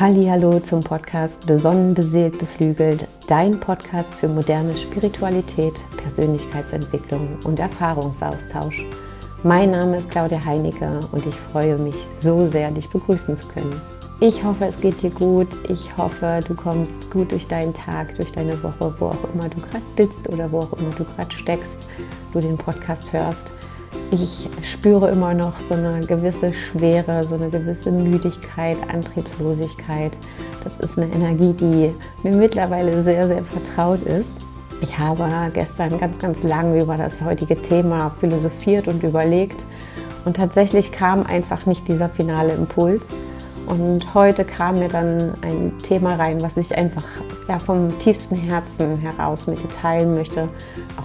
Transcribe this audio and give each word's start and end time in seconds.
Hallo 0.00 0.58
zum 0.58 0.80
Podcast 0.80 1.46
Besonnen, 1.46 1.94
beseelt, 1.94 2.36
beflügelt, 2.40 3.06
dein 3.28 3.60
Podcast 3.60 4.12
für 4.12 4.26
moderne 4.26 4.76
Spiritualität, 4.76 5.74
Persönlichkeitsentwicklung 5.98 7.38
und 7.44 7.60
Erfahrungsaustausch. 7.60 8.84
Mein 9.44 9.70
Name 9.70 9.98
ist 9.98 10.10
Claudia 10.10 10.44
Heinecke 10.44 10.98
und 11.12 11.24
ich 11.24 11.36
freue 11.36 11.78
mich 11.78 11.94
so 12.18 12.44
sehr, 12.48 12.72
dich 12.72 12.90
begrüßen 12.90 13.36
zu 13.36 13.46
können. 13.46 13.80
Ich 14.18 14.42
hoffe, 14.42 14.64
es 14.64 14.80
geht 14.80 15.00
dir 15.00 15.10
gut. 15.10 15.48
Ich 15.68 15.96
hoffe, 15.96 16.40
du 16.48 16.56
kommst 16.56 17.08
gut 17.12 17.30
durch 17.30 17.46
deinen 17.46 17.72
Tag, 17.72 18.16
durch 18.16 18.32
deine 18.32 18.60
Woche, 18.64 18.92
wo 18.98 19.06
auch 19.06 19.32
immer 19.32 19.48
du 19.48 19.60
gerade 19.60 19.84
bist 19.94 20.28
oder 20.28 20.50
wo 20.50 20.58
auch 20.58 20.72
immer 20.72 20.90
du 20.90 21.04
gerade 21.04 21.30
steckst, 21.30 21.86
du 22.32 22.40
den 22.40 22.56
Podcast 22.56 23.12
hörst 23.12 23.53
ich 24.22 24.48
spüre 24.62 25.10
immer 25.10 25.34
noch 25.34 25.58
so 25.58 25.74
eine 25.74 26.00
gewisse 26.00 26.52
Schwere, 26.52 27.24
so 27.24 27.34
eine 27.34 27.50
gewisse 27.50 27.90
Müdigkeit, 27.90 28.76
Antriebslosigkeit. 28.92 30.16
Das 30.62 30.78
ist 30.78 30.98
eine 30.98 31.12
Energie, 31.12 31.52
die 31.52 31.92
mir 32.22 32.36
mittlerweile 32.36 33.02
sehr, 33.02 33.26
sehr 33.26 33.42
vertraut 33.44 34.02
ist. 34.02 34.30
Ich 34.80 34.98
habe 34.98 35.28
gestern 35.52 35.98
ganz, 35.98 36.18
ganz 36.18 36.42
lange 36.42 36.82
über 36.82 36.96
das 36.96 37.22
heutige 37.22 37.60
Thema 37.60 38.10
philosophiert 38.20 38.88
und 38.88 39.02
überlegt 39.02 39.64
und 40.24 40.36
tatsächlich 40.36 40.92
kam 40.92 41.24
einfach 41.24 41.66
nicht 41.66 41.86
dieser 41.88 42.08
finale 42.08 42.54
Impuls. 42.54 43.02
Und 43.66 44.14
heute 44.14 44.44
kam 44.44 44.78
mir 44.78 44.88
dann 44.88 45.32
ein 45.42 45.72
Thema 45.82 46.16
rein, 46.16 46.42
was 46.42 46.56
ich 46.56 46.76
einfach 46.76 47.04
ja, 47.48 47.58
vom 47.58 47.98
tiefsten 47.98 48.36
Herzen 48.36 48.98
heraus 48.98 49.46
mit 49.46 49.62
dir 49.62 49.68
teilen 49.68 50.14
möchte. 50.14 50.48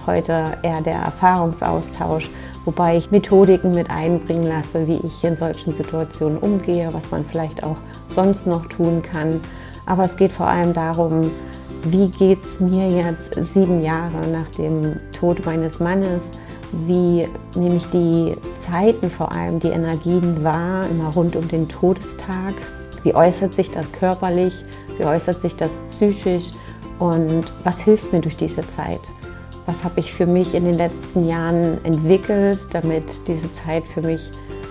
Heute 0.06 0.58
eher 0.62 0.80
der 0.82 0.96
Erfahrungsaustausch 0.96 2.28
wobei 2.64 2.96
ich 2.96 3.10
Methodiken 3.10 3.72
mit 3.72 3.90
einbringen 3.90 4.46
lasse, 4.46 4.86
wie 4.86 5.00
ich 5.06 5.24
in 5.24 5.36
solchen 5.36 5.72
Situationen 5.72 6.38
umgehe, 6.38 6.92
was 6.92 7.10
man 7.10 7.24
vielleicht 7.24 7.62
auch 7.62 7.78
sonst 8.14 8.46
noch 8.46 8.66
tun 8.66 9.02
kann. 9.02 9.40
Aber 9.86 10.04
es 10.04 10.16
geht 10.16 10.32
vor 10.32 10.46
allem 10.46 10.74
darum, 10.74 11.30
wie 11.84 12.08
geht 12.08 12.44
es 12.44 12.60
mir 12.60 12.88
jetzt 12.88 13.34
sieben 13.54 13.82
Jahre 13.82 14.26
nach 14.30 14.48
dem 14.58 14.96
Tod 15.18 15.44
meines 15.46 15.80
Mannes? 15.80 16.22
Wie 16.86 17.26
nehme 17.56 17.76
ich 17.76 17.86
die 17.86 18.36
Zeiten, 18.70 19.10
vor 19.10 19.32
allem 19.32 19.60
die 19.60 19.68
Energien 19.68 20.44
wahr, 20.44 20.84
immer 20.90 21.08
rund 21.10 21.36
um 21.36 21.48
den 21.48 21.68
Todestag? 21.68 22.54
Wie 23.02 23.14
äußert 23.14 23.54
sich 23.54 23.70
das 23.70 23.90
körperlich? 23.92 24.64
Wie 24.98 25.04
äußert 25.04 25.40
sich 25.40 25.56
das 25.56 25.70
psychisch? 25.88 26.50
Und 26.98 27.44
was 27.64 27.80
hilft 27.80 28.12
mir 28.12 28.20
durch 28.20 28.36
diese 28.36 28.62
Zeit? 28.76 29.00
was 29.70 29.84
habe 29.84 30.00
ich 30.00 30.12
für 30.12 30.26
mich 30.26 30.54
in 30.54 30.64
den 30.64 30.76
letzten 30.76 31.28
Jahren 31.28 31.82
entwickelt, 31.84 32.58
damit 32.72 33.04
diese 33.28 33.52
Zeit 33.52 33.84
für 33.84 34.02
mich 34.02 34.30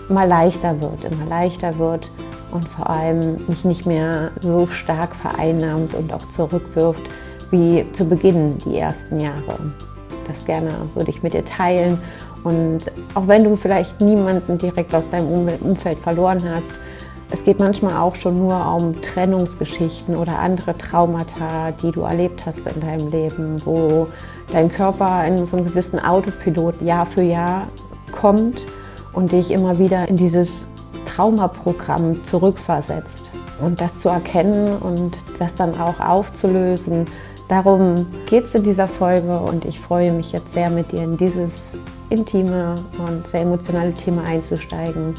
immer 0.09 0.25
leichter 0.25 0.80
wird, 0.81 1.06
immer 1.06 1.25
leichter 1.30 1.78
wird 1.78 2.09
und 2.52 2.67
vor 2.67 2.89
allem 2.89 3.38
mich 3.47 3.63
nicht 3.63 3.86
mehr 3.86 4.31
so 4.41 4.67
stark 4.67 5.16
vereinnahmt 5.16 5.94
und 5.94 6.11
auch 6.11 6.28
zurückwirft 6.30 7.03
wie 7.52 7.86
zu 7.94 8.06
Beginn 8.06 8.58
die 8.66 8.78
ersten 8.78 9.19
Jahre. 9.19 9.73
Das 10.28 10.44
gerne 10.45 10.69
würde 10.95 11.09
ich 11.09 11.23
mit 11.23 11.34
dir 11.34 11.45
teilen. 11.45 11.97
Und 12.43 12.91
auch 13.15 13.27
wenn 13.27 13.43
du 13.43 13.55
vielleicht 13.55 13.99
niemanden 14.01 14.57
direkt 14.57 14.93
aus 14.95 15.09
deinem 15.09 15.49
Umfeld 15.61 15.99
verloren 15.99 16.41
hast, 16.43 16.79
es 17.31 17.43
geht 17.43 17.59
manchmal 17.59 17.95
auch 17.97 18.15
schon 18.15 18.39
nur 18.39 18.73
um 18.75 18.99
Trennungsgeschichten 19.01 20.15
oder 20.15 20.39
andere 20.39 20.75
Traumata, 20.75 21.71
die 21.71 21.91
du 21.91 22.01
erlebt 22.01 22.45
hast 22.45 22.65
in 22.65 22.81
deinem 22.81 23.11
Leben, 23.11 23.61
wo 23.65 24.07
dein 24.51 24.71
Körper 24.71 25.25
in 25.25 25.45
so 25.45 25.57
einen 25.57 25.67
gewissen 25.67 25.99
Autopilot 25.99 26.81
Jahr 26.81 27.05
für 27.05 27.21
Jahr 27.21 27.67
kommt 28.11 28.65
und 29.13 29.31
dich 29.31 29.51
immer 29.51 29.77
wieder 29.77 30.07
in 30.07 30.17
dieses 30.17 30.67
Traumaprogramm 31.05 32.23
zurückversetzt. 32.23 33.29
Und 33.61 33.79
das 33.79 33.99
zu 33.99 34.09
erkennen 34.09 34.77
und 34.77 35.17
das 35.37 35.55
dann 35.55 35.79
auch 35.79 35.99
aufzulösen, 35.99 37.05
darum 37.47 38.07
geht 38.25 38.45
es 38.45 38.55
in 38.55 38.63
dieser 38.63 38.88
Folge 38.88 39.39
und 39.39 39.66
ich 39.66 39.79
freue 39.79 40.13
mich 40.13 40.31
jetzt 40.31 40.53
sehr 40.53 40.72
mit 40.72 40.91
dir 40.91 41.03
in 41.03 41.17
dieses 41.17 41.78
intime 42.09 42.75
und 42.97 43.28
sehr 43.28 43.42
emotionale 43.42 43.94
Thema 43.94 44.24
einzusteigen. 44.24 45.14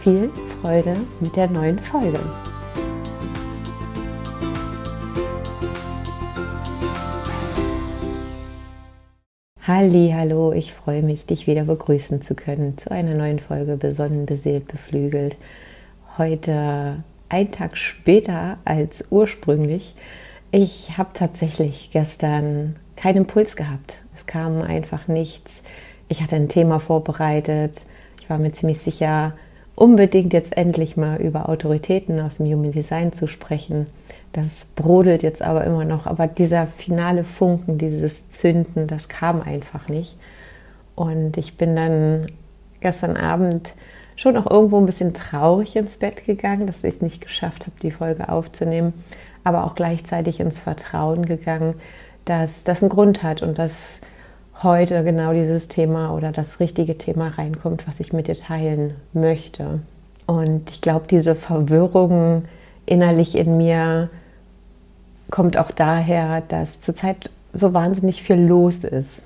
Viel 0.00 0.30
Freude 0.60 0.94
mit 1.20 1.34
der 1.36 1.48
neuen 1.48 1.78
Folge. 1.78 2.20
Halli, 9.66 10.14
hallo, 10.16 10.52
ich 10.52 10.72
freue 10.72 11.02
mich, 11.02 11.26
dich 11.26 11.46
wieder 11.46 11.64
begrüßen 11.64 12.22
zu 12.22 12.34
können 12.34 12.78
zu 12.78 12.90
einer 12.90 13.14
neuen 13.14 13.38
Folge 13.38 13.76
Besonnen, 13.76 14.24
beseelt, 14.24 14.66
beflügelt. 14.66 15.36
Heute 16.16 17.02
ein 17.28 17.52
Tag 17.52 17.76
später 17.76 18.56
als 18.64 19.04
ursprünglich. 19.10 19.94
Ich 20.52 20.96
habe 20.96 21.10
tatsächlich 21.12 21.90
gestern 21.92 22.76
keinen 22.96 23.18
Impuls 23.18 23.56
gehabt. 23.56 23.96
Es 24.16 24.24
kam 24.24 24.62
einfach 24.62 25.06
nichts. 25.06 25.62
Ich 26.08 26.22
hatte 26.22 26.36
ein 26.36 26.48
Thema 26.48 26.80
vorbereitet. 26.80 27.84
Ich 28.20 28.30
war 28.30 28.38
mir 28.38 28.52
ziemlich 28.52 28.78
sicher, 28.80 29.34
unbedingt 29.74 30.32
jetzt 30.32 30.56
endlich 30.56 30.96
mal 30.96 31.20
über 31.20 31.48
Autoritäten 31.48 32.20
aus 32.20 32.38
dem 32.38 32.46
Human 32.46 32.72
Design 32.72 33.12
zu 33.12 33.26
sprechen. 33.26 33.86
Das 34.32 34.66
brodelt 34.76 35.22
jetzt 35.22 35.42
aber 35.42 35.64
immer 35.64 35.84
noch. 35.84 36.06
Aber 36.06 36.26
dieser 36.26 36.66
finale 36.66 37.24
Funken, 37.24 37.78
dieses 37.78 38.30
Zünden, 38.30 38.86
das 38.86 39.08
kam 39.08 39.42
einfach 39.42 39.88
nicht. 39.88 40.16
Und 40.94 41.36
ich 41.36 41.56
bin 41.56 41.76
dann 41.76 42.26
gestern 42.80 43.16
Abend 43.16 43.72
schon 44.16 44.36
auch 44.36 44.50
irgendwo 44.50 44.78
ein 44.78 44.86
bisschen 44.86 45.14
traurig 45.14 45.76
ins 45.76 45.96
Bett 45.96 46.24
gegangen, 46.24 46.66
dass 46.66 46.82
ich 46.82 46.96
es 46.96 47.02
nicht 47.02 47.20
geschafft 47.20 47.66
habe, 47.66 47.76
die 47.82 47.92
Folge 47.92 48.28
aufzunehmen, 48.28 48.92
aber 49.44 49.64
auch 49.64 49.76
gleichzeitig 49.76 50.40
ins 50.40 50.58
Vertrauen 50.58 51.24
gegangen, 51.24 51.74
dass 52.24 52.64
das 52.64 52.82
einen 52.82 52.90
Grund 52.90 53.22
hat 53.22 53.42
und 53.42 53.58
dass 53.58 54.00
heute 54.62 55.04
genau 55.04 55.32
dieses 55.32 55.68
Thema 55.68 56.14
oder 56.14 56.32
das 56.32 56.60
richtige 56.60 56.98
Thema 56.98 57.28
reinkommt, 57.28 57.86
was 57.86 58.00
ich 58.00 58.12
mit 58.12 58.28
dir 58.28 58.36
teilen 58.36 58.94
möchte. 59.12 59.80
Und 60.26 60.70
ich 60.70 60.80
glaube, 60.80 61.06
diese 61.08 61.34
Verwirrung 61.34 62.44
innerlich 62.86 63.36
in 63.36 63.56
mir 63.56 64.10
kommt 65.30 65.56
auch 65.56 65.70
daher, 65.70 66.42
dass 66.48 66.80
zurzeit 66.80 67.30
so 67.52 67.72
wahnsinnig 67.74 68.22
viel 68.22 68.36
los 68.36 68.76
ist. 68.84 69.22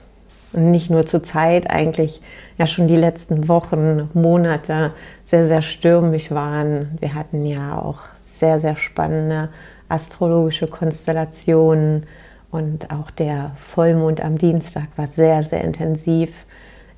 Und 0.53 0.71
nicht 0.71 0.91
nur 0.91 1.07
zurzeit, 1.07 1.71
eigentlich 1.71 2.21
ja 2.59 2.67
schon 2.67 2.87
die 2.87 2.97
letzten 2.97 3.49
Wochen, 3.49 4.11
Monate 4.13 4.93
sehr, 5.25 5.47
sehr 5.47 5.63
stürmisch 5.63 6.31
waren. 6.31 6.99
Wir 7.01 7.15
hatten 7.15 7.45
ja 7.47 7.79
auch 7.79 8.01
sehr, 8.39 8.59
sehr 8.59 8.77
spannende 8.77 9.49
astrologische 9.89 10.67
Konstellationen 10.67 12.07
und 12.53 12.93
auch 12.93 13.11
der 13.11 13.51
Vollmond 13.57 14.21
am 14.21 14.39
Dienstag 14.39 14.87
war 14.97 15.09
sehr, 15.09 15.43
sehr 15.43 15.65
intensiv. 15.65 16.47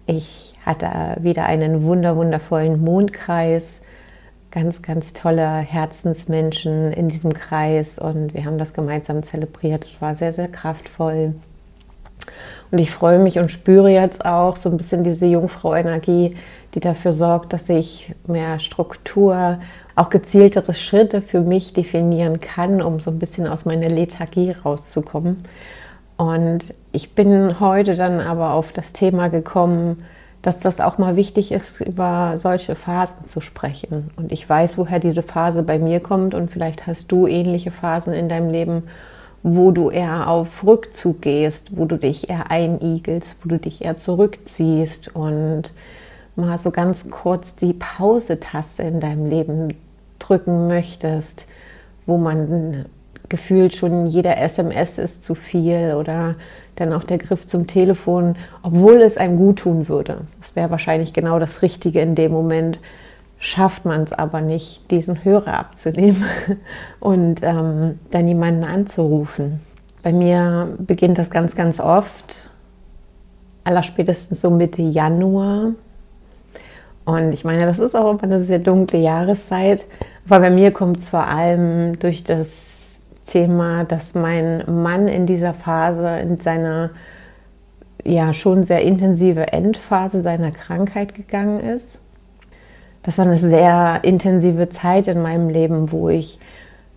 Ich 0.07 0.55
hatte 0.67 1.17
wieder 1.21 1.47
einen 1.47 1.85
wunder, 1.85 2.17
wundervollen 2.17 2.83
Mondkreis 2.83 3.81
ganz, 4.55 4.83
ganz 4.83 5.13
tolle 5.13 5.59
Herzensmenschen 5.59 6.93
in 6.93 7.09
diesem 7.09 7.33
Kreis 7.33 7.99
und 7.99 8.35
wir 8.35 8.45
haben 8.45 8.57
das 8.57 8.73
gemeinsam 8.73 9.25
zelebriert. 9.25 9.85
Es 9.85 10.01
war 10.01 10.15
sehr, 10.15 10.33
sehr 10.33 10.47
kraftvoll. 10.47 11.35
Und 12.71 12.79
ich 12.79 12.93
freue 12.93 13.19
mich 13.19 13.41
und 13.41 13.51
spüre 13.51 13.91
jetzt 13.91 14.25
auch 14.25 14.57
so 14.57 14.71
ein 14.71 14.77
bisschen 14.77 15.03
diese 15.03 15.27
Jungfrau-Energie, 15.27 16.37
die 16.75 16.81
dafür 16.81 17.13
sorgt, 17.13 17.53
dass 17.53 17.69
ich 17.69 18.15
mehr 18.29 18.61
Struktur, 18.61 19.59
auch 19.97 20.11
gezieltere 20.11 20.75
Schritte 20.75 21.23
für 21.23 21.41
mich 21.41 21.73
definieren 21.73 22.41
kann, 22.41 22.83
um 22.83 23.01
so 23.01 23.11
ein 23.11 23.19
bisschen 23.19 23.47
aus 23.47 23.65
meiner 23.65 23.89
Lethargie 23.89 24.53
rauszukommen. 24.53 25.45
Und 26.17 26.75
ich 26.93 27.15
bin 27.15 27.61
heute 27.61 27.95
dann 27.95 28.21
aber 28.21 28.53
auf 28.53 28.73
das 28.73 28.93
Thema 28.93 29.29
gekommen, 29.29 30.05
dass 30.43 30.59
das 30.61 30.81
auch 30.81 30.99
mal 30.99 31.17
wichtig 31.17 31.53
ist, 31.53 31.81
über 31.81 32.35
solche 32.37 32.75
Phasen 32.75 33.27
zu 33.27 33.41
sprechen. 33.41 34.11
Und 34.17 34.31
ich 34.31 34.49
weiß, 34.49 34.77
woher 34.77 34.99
diese 34.99 35.23
Phase 35.23 35.63
bei 35.63 35.79
mir 35.79 36.01
kommt 36.01 36.35
und 36.35 36.51
vielleicht 36.51 36.87
hast 36.87 37.11
du 37.11 37.27
ähnliche 37.27 37.71
Phasen 37.71 38.13
in 38.13 38.29
deinem 38.29 38.51
Leben, 38.51 38.83
wo 39.43 39.71
du 39.71 39.91
eher 39.91 40.29
auf 40.29 40.65
Rückzug 40.65 41.23
gehst, 41.23 41.77
wo 41.77 41.87
du 41.87 41.97
dich 41.97 42.29
eher 42.29 42.51
einigelst, 42.51 43.39
wo 43.43 43.49
du 43.49 43.59
dich 43.59 43.85
eher 43.85 43.97
zurückziehst 43.97 45.15
und 45.15 45.73
mal 46.37 46.59
so 46.59 46.71
ganz 46.71 47.09
kurz 47.11 47.55
die 47.57 47.73
Pause-Taste 47.73 48.83
in 48.83 49.01
deinem 49.01 49.27
Leben 49.27 49.75
drücken 50.29 50.67
möchtest, 50.67 51.47
wo 52.07 52.17
man 52.19 52.87
gefühlt 53.29 53.75
schon 53.75 54.07
jeder 54.07 54.39
SMS 54.39 54.99
ist 54.99 55.25
zu 55.25 55.35
viel 55.35 55.95
oder 55.99 56.37
dann 56.77 56.93
auch 56.93 57.05
der 57.05 57.19
Griff 57.19 57.47
zum 57.47 57.67
Telefon, 57.67 58.37
obwohl 58.63 59.03
es 59.03 59.17
einem 59.17 59.37
gut 59.37 59.61
tun 59.61 59.89
würde. 59.89 60.23
Das 60.41 60.55
wäre 60.57 60.71
wahrscheinlich 60.71 61.13
genau 61.13 61.39
das 61.39 61.63
Richtige 61.63 62.01
in 62.01 62.15
dem 62.15 62.33
Moment. 62.33 62.79
Schafft 63.39 63.85
man 63.85 64.03
es 64.03 64.13
aber 64.13 64.41
nicht, 64.41 64.91
diesen 64.91 65.25
Hörer 65.25 65.59
abzunehmen 65.59 66.25
und 67.01 67.41
ähm, 67.43 67.99
dann 68.11 68.29
jemanden 68.29 68.65
anzurufen. 68.65 69.61
Bei 70.03 70.13
mir 70.13 70.77
beginnt 70.79 71.19
das 71.19 71.31
ganz, 71.31 71.55
ganz 71.55 71.81
oft, 71.81 72.51
allerspätestens 73.65 74.41
so 74.41 74.51
Mitte 74.51 74.83
Januar. 74.83 75.73
Und 77.05 77.33
ich 77.33 77.45
meine, 77.45 77.67
das 77.67 77.79
ist 77.79 77.95
auch 77.95 78.13
immer 78.13 78.23
eine 78.23 78.45
sehr 78.45 78.59
dunkle 78.59 78.99
Jahreszeit, 78.99 79.85
Aber 80.29 80.41
bei 80.41 80.51
mir 80.51 80.71
kommt 80.71 80.99
es 80.99 81.11
vor 81.11 81.27
allem 81.27 81.99
durch 81.99 82.25
das 82.25 82.49
Thema, 83.27 83.85
dass 83.85 84.15
mein 84.15 84.65
Mann 84.83 85.09
in 85.09 85.27
dieser 85.27 85.55
Phase, 85.55 86.19
in 86.19 86.41
seiner 86.41 86.91
ja 88.05 88.33
schon 88.33 88.65
sehr 88.65 88.83
intensive 88.83 89.53
Endphase 89.53 90.21
seiner 90.21 90.51
Krankheit 90.51 91.15
gegangen 91.15 91.61
ist. 91.61 91.99
Das 93.03 93.19
war 93.19 93.27
eine 93.27 93.39
sehr 93.39 94.01
intensive 94.03 94.69
Zeit 94.69 95.09
in 95.09 95.23
meinem 95.23 95.49
Leben, 95.49 95.91
wo 95.93 96.09
ich 96.09 96.39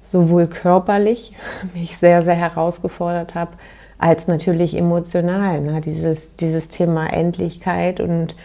sowohl 0.04 0.48
körperlich 0.48 1.36
mich 1.74 1.98
sehr, 1.98 2.24
sehr 2.24 2.36
herausgefordert 2.36 3.36
habe, 3.36 3.52
als 3.98 4.28
natürlich 4.28 4.76
emotional. 4.76 5.62
Ne? 5.62 5.82
Dieses, 5.82 6.36
dieses 6.36 6.70
Thema 6.70 7.08
Endlichkeit 7.08 8.00
und 8.00 8.36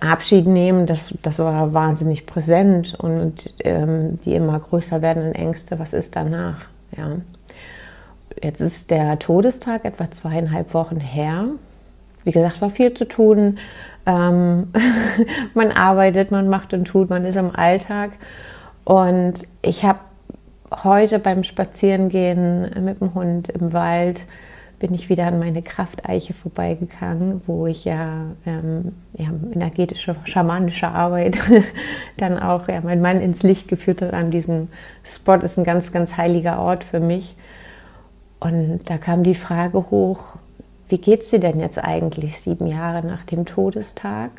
Abschied 0.00 0.46
nehmen, 0.46 0.86
das, 0.86 1.14
das 1.22 1.38
war 1.38 1.72
wahnsinnig 1.72 2.26
präsent 2.26 2.94
und 2.94 3.54
ähm, 3.60 4.18
die 4.24 4.34
immer 4.34 4.58
größer 4.58 5.02
werdenden 5.02 5.34
Ängste, 5.34 5.78
was 5.78 5.92
ist 5.92 6.16
danach? 6.16 6.62
Ja. 6.96 7.16
Jetzt 8.42 8.60
ist 8.60 8.90
der 8.90 9.18
Todestag 9.18 9.84
etwa 9.84 10.10
zweieinhalb 10.10 10.74
Wochen 10.74 11.00
her. 11.00 11.46
Wie 12.24 12.32
gesagt, 12.32 12.62
war 12.62 12.70
viel 12.70 12.94
zu 12.94 13.06
tun. 13.06 13.58
Ähm, 14.06 14.68
man 15.54 15.70
arbeitet, 15.70 16.30
man 16.30 16.48
macht 16.48 16.72
und 16.72 16.86
tut, 16.86 17.10
man 17.10 17.24
ist 17.24 17.36
im 17.36 17.54
Alltag. 17.54 18.12
Und 18.84 19.34
ich 19.62 19.84
habe 19.84 20.00
heute 20.82 21.18
beim 21.18 21.44
Spazierengehen 21.44 22.84
mit 22.84 23.00
dem 23.00 23.14
Hund 23.14 23.50
im 23.50 23.72
Wald 23.72 24.20
bin 24.78 24.94
ich 24.94 25.08
wieder 25.08 25.26
an 25.26 25.38
meine 25.38 25.62
Krafteiche 25.62 26.34
vorbeigegangen, 26.34 27.42
wo 27.46 27.66
ich 27.66 27.84
ja, 27.84 28.26
ähm, 28.46 28.92
ja 29.16 29.28
energetische, 29.52 30.16
schamanische 30.24 30.88
Arbeit 30.88 31.38
dann 32.16 32.38
auch 32.38 32.68
ja, 32.68 32.80
mein 32.82 33.00
Mann 33.00 33.20
ins 33.20 33.42
Licht 33.42 33.68
geführt 33.68 34.02
hat 34.02 34.12
an 34.12 34.30
diesem 34.30 34.68
Spot. 35.04 35.34
Ist 35.34 35.58
ein 35.58 35.64
ganz, 35.64 35.92
ganz 35.92 36.16
heiliger 36.16 36.58
Ort 36.58 36.84
für 36.84 37.00
mich. 37.00 37.36
Und 38.40 38.80
da 38.86 38.98
kam 38.98 39.22
die 39.22 39.34
Frage 39.34 39.90
hoch, 39.90 40.36
wie 40.88 40.98
geht 40.98 41.22
es 41.22 41.30
dir 41.30 41.40
denn 41.40 41.60
jetzt 41.60 41.82
eigentlich 41.82 42.40
sieben 42.40 42.66
Jahre 42.66 43.06
nach 43.06 43.24
dem 43.24 43.46
Todestag? 43.46 44.30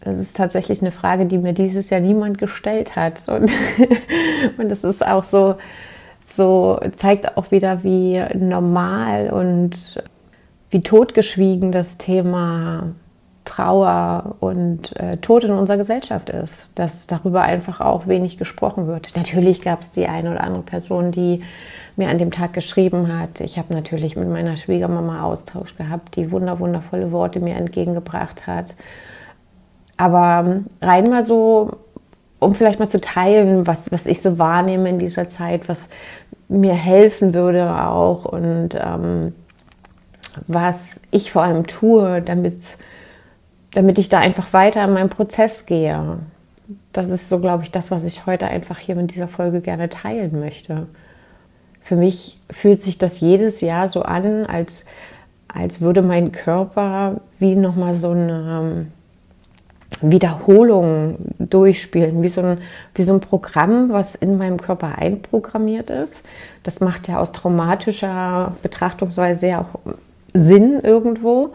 Das 0.00 0.18
ist 0.18 0.36
tatsächlich 0.36 0.80
eine 0.80 0.92
Frage, 0.92 1.26
die 1.26 1.38
mir 1.38 1.52
dieses 1.52 1.90
Jahr 1.90 2.00
niemand 2.00 2.38
gestellt 2.38 2.96
hat. 2.96 3.28
Und, 3.28 3.50
und 4.58 4.68
das 4.70 4.82
ist 4.82 5.06
auch 5.06 5.24
so, 5.24 5.56
so, 6.36 6.80
zeigt 6.96 7.36
auch 7.36 7.50
wieder, 7.50 7.82
wie 7.82 8.22
normal 8.34 9.30
und 9.30 10.02
wie 10.70 10.82
totgeschwiegen 10.82 11.72
das 11.72 11.98
Thema 11.98 12.94
Trauer 13.44 14.36
und 14.40 14.96
äh, 15.00 15.16
Tod 15.16 15.44
in 15.44 15.50
unserer 15.50 15.78
Gesellschaft 15.78 16.30
ist, 16.30 16.70
dass 16.78 17.06
darüber 17.06 17.42
einfach 17.42 17.80
auch 17.80 18.06
wenig 18.06 18.38
gesprochen 18.38 18.86
wird. 18.86 19.16
Natürlich 19.16 19.62
gab 19.62 19.80
es 19.80 19.90
die 19.90 20.06
eine 20.06 20.30
oder 20.30 20.44
andere 20.44 20.62
Person, 20.62 21.10
die 21.10 21.42
mir 21.96 22.08
an 22.08 22.18
dem 22.18 22.30
Tag 22.30 22.52
geschrieben 22.52 23.18
hat. 23.18 23.40
Ich 23.40 23.58
habe 23.58 23.74
natürlich 23.74 24.14
mit 24.14 24.28
meiner 24.28 24.56
Schwiegermama 24.56 25.22
Austausch 25.22 25.76
gehabt, 25.76 26.16
die 26.16 26.30
wunder 26.30 26.60
wundervolle 26.60 27.10
Worte 27.10 27.40
mir 27.40 27.56
entgegengebracht 27.56 28.46
hat. 28.46 28.76
Aber 29.96 30.62
rein 30.80 31.10
mal 31.10 31.24
so, 31.24 31.76
um 32.40 32.54
vielleicht 32.54 32.80
mal 32.80 32.88
zu 32.88 33.00
teilen, 33.00 33.66
was, 33.66 33.92
was 33.92 34.06
ich 34.06 34.22
so 34.22 34.38
wahrnehme 34.38 34.88
in 34.88 34.98
dieser 34.98 35.28
Zeit, 35.28 35.68
was 35.68 35.88
mir 36.48 36.74
helfen 36.74 37.32
würde 37.34 37.72
auch 37.72 38.24
und 38.24 38.70
ähm, 38.74 39.34
was 40.46 40.78
ich 41.10 41.30
vor 41.30 41.42
allem 41.42 41.66
tue, 41.66 42.22
damit 42.22 42.78
ich 43.98 44.08
da 44.08 44.18
einfach 44.18 44.52
weiter 44.52 44.84
in 44.84 44.94
meinen 44.94 45.10
Prozess 45.10 45.66
gehe. 45.66 46.18
Das 46.92 47.08
ist 47.08 47.28
so, 47.28 47.38
glaube 47.38 47.62
ich, 47.62 47.70
das, 47.70 47.90
was 47.90 48.04
ich 48.04 48.26
heute 48.26 48.46
einfach 48.46 48.78
hier 48.78 48.96
mit 48.96 49.14
dieser 49.14 49.28
Folge 49.28 49.60
gerne 49.60 49.88
teilen 49.88 50.40
möchte. 50.40 50.86
Für 51.82 51.96
mich 51.96 52.38
fühlt 52.50 52.82
sich 52.82 52.98
das 52.98 53.20
jedes 53.20 53.60
Jahr 53.60 53.86
so 53.88 54.02
an, 54.02 54.46
als, 54.46 54.86
als 55.48 55.80
würde 55.80 56.02
mein 56.02 56.32
Körper 56.32 57.20
wie 57.38 57.54
nochmal 57.54 57.94
so 57.94 58.10
eine 58.10 58.86
Wiederholung 60.02 61.16
durchspielen, 61.38 62.22
wie 62.22 62.28
so, 62.28 62.40
ein, 62.40 62.58
wie 62.94 63.02
so 63.02 63.12
ein 63.12 63.20
Programm, 63.20 63.90
was 63.90 64.14
in 64.14 64.38
meinem 64.38 64.60
Körper 64.60 64.98
einprogrammiert 64.98 65.90
ist. 65.90 66.22
Das 66.62 66.80
macht 66.80 67.08
ja 67.08 67.18
aus 67.18 67.32
traumatischer 67.32 68.56
Betrachtungsweise 68.62 69.46
ja 69.46 69.60
auch 69.60 69.78
Sinn 70.32 70.80
irgendwo. 70.82 71.50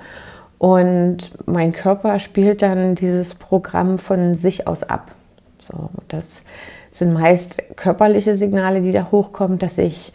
Und 0.57 1.31
mein 1.45 1.73
Körper 1.73 2.19
spielt 2.19 2.61
dann 2.61 2.95
dieses 2.95 3.35
Programm 3.35 3.99
von 3.99 4.35
sich 4.35 4.67
aus 4.67 4.83
ab. 4.83 5.11
So, 5.59 5.89
das 6.07 6.43
sind 6.91 7.13
meist 7.13 7.61
körperliche 7.75 8.35
Signale, 8.35 8.81
die 8.81 8.91
da 8.91 9.11
hochkommen, 9.11 9.59
dass 9.59 9.77
ich 9.77 10.13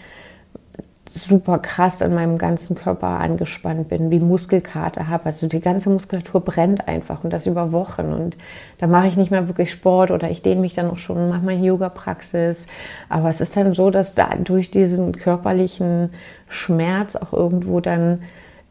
super 1.13 1.59
krass 1.59 2.01
in 2.01 2.15
meinem 2.15 2.39
ganzen 2.39 2.77
Körper 2.77 3.09
angespannt 3.09 3.89
bin, 3.89 4.11
wie 4.11 4.21
Muskelkater 4.21 5.09
habe. 5.09 5.27
Also 5.27 5.49
die 5.49 5.61
ganze 5.61 5.91
Muskulatur 5.91 6.41
brennt 6.41 6.87
einfach 6.87 7.25
und 7.25 7.33
das 7.33 7.47
über 7.47 7.73
Wochen. 7.73 8.13
Und 8.13 8.37
da 8.79 8.87
mache 8.87 9.09
ich 9.09 9.17
nicht 9.17 9.31
mehr 9.31 9.49
wirklich 9.49 9.73
Sport 9.73 10.13
oder 10.13 10.31
ich 10.31 10.43
dehne 10.43 10.61
mich 10.61 10.75
dann 10.75 10.89
auch 10.89 10.99
schon, 10.99 11.29
mache 11.29 11.45
meine 11.45 11.65
Yoga-Praxis. 11.65 12.67
Aber 13.09 13.29
es 13.29 13.41
ist 13.41 13.57
dann 13.57 13.75
so, 13.75 13.91
dass 13.91 14.15
da 14.15 14.29
durch 14.37 14.71
diesen 14.71 15.13
körperlichen 15.13 16.11
Schmerz 16.49 17.17
auch 17.17 17.33
irgendwo 17.33 17.81
dann 17.81 18.23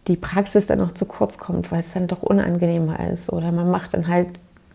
die 0.08 0.16
Praxis 0.16 0.66
dann 0.66 0.80
noch 0.80 0.94
zu 0.94 1.06
kurz 1.06 1.38
kommt, 1.38 1.72
weil 1.72 1.82
es 1.82 1.94
dann 1.94 2.08
doch 2.08 2.24
unangenehmer 2.24 3.00
ist 3.12 3.32
oder 3.32 3.52
man 3.52 3.70
macht 3.70 3.94
dann 3.94 4.08
halt 4.08 4.28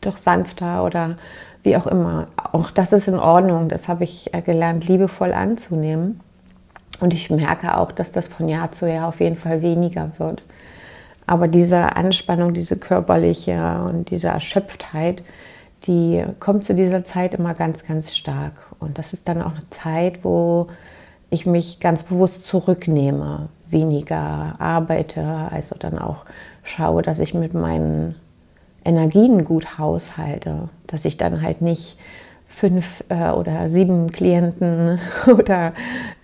doch 0.03 0.19
sanfter 0.19 0.85
oder 0.85 1.17
wie 1.63 1.77
auch 1.77 1.87
immer. 1.87 2.27
Auch 2.53 2.71
das 2.71 2.93
ist 2.93 3.09
in 3.09 3.19
Ordnung, 3.19 3.71
das 3.71 3.89
habe 3.89 4.05
ich 4.05 4.31
gelernt, 4.45 4.87
liebevoll 4.87 5.33
anzunehmen. 5.33 6.21
Und 7.00 7.12
ich 7.12 7.31
merke 7.31 7.76
auch, 7.76 7.93
dass 7.93 8.12
das 8.12 8.29
von 8.29 8.49
Jahr 8.49 8.73
zu 8.73 8.88
Jahr 8.88 9.08
auf 9.08 9.20
jeden 9.20 9.37
Fall 9.37 9.62
weniger 9.62 10.12
wird. 10.19 10.44
Aber 11.26 11.49
diese 11.49 11.96
Anspannung, 11.96 12.55
diese 12.55 12.76
körperliche 12.76 13.82
und 13.85 14.11
diese 14.11 14.29
Erschöpftheit, 14.29 15.23
die 15.87 16.25
kommt 16.41 16.64
zu 16.64 16.75
dieser 16.75 17.05
Zeit 17.05 17.35
immer 17.35 17.55
ganz, 17.55 17.85
ganz 17.85 18.17
stark. 18.17 18.52
Und 18.79 18.99
das 18.99 19.12
ist 19.12 19.29
dann 19.29 19.43
auch 19.43 19.52
eine 19.52 19.69
Zeit, 19.70 20.25
wo 20.25 20.69
ich 21.31 21.46
mich 21.46 21.81
ganz 21.81 22.05
bewusst 22.05 22.46
zurücknehme, 22.46 23.49
weniger 23.67 24.52
arbeite, 24.58 25.25
also 25.50 25.75
dann 25.79 25.99
auch 25.99 26.25
schaue, 26.62 27.02
dass 27.02 27.19
ich 27.19 27.35
mit 27.35 27.55
meinen 27.55 28.14
Energien 28.85 29.44
gut 29.44 29.79
haushalte, 29.79 30.69
dass 30.87 31.05
ich 31.05 31.17
dann 31.17 31.43
halt 31.43 31.61
nicht 31.61 31.99
fünf 32.55 33.03
äh, 33.08 33.31
oder 33.31 33.69
sieben 33.69 34.13
Klienten 34.13 35.01
oder 35.27 35.73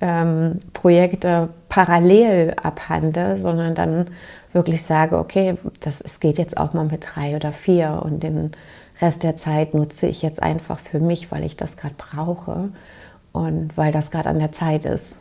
ähm, 0.00 0.58
Projekte 0.72 1.48
parallel 1.68 2.54
abhandle, 2.62 3.36
sondern 3.38 3.74
dann 3.74 4.06
wirklich 4.52 4.82
sage, 4.84 5.18
okay, 5.18 5.56
das, 5.80 6.00
es 6.00 6.20
geht 6.20 6.38
jetzt 6.38 6.56
auch 6.56 6.72
mal 6.72 6.84
mit 6.84 7.04
drei 7.14 7.34
oder 7.34 7.52
vier 7.52 8.00
und 8.04 8.22
den 8.22 8.52
Rest 9.00 9.24
der 9.24 9.34
Zeit 9.36 9.74
nutze 9.74 10.06
ich 10.06 10.22
jetzt 10.22 10.42
einfach 10.42 10.78
für 10.78 11.00
mich, 11.00 11.32
weil 11.32 11.44
ich 11.44 11.56
das 11.56 11.76
gerade 11.76 11.94
brauche 11.96 12.68
und 13.32 13.76
weil 13.76 13.90
das 13.90 14.10
gerade 14.10 14.28
an 14.28 14.38
der 14.38 14.52
Zeit 14.52 14.84
ist. 14.84 15.16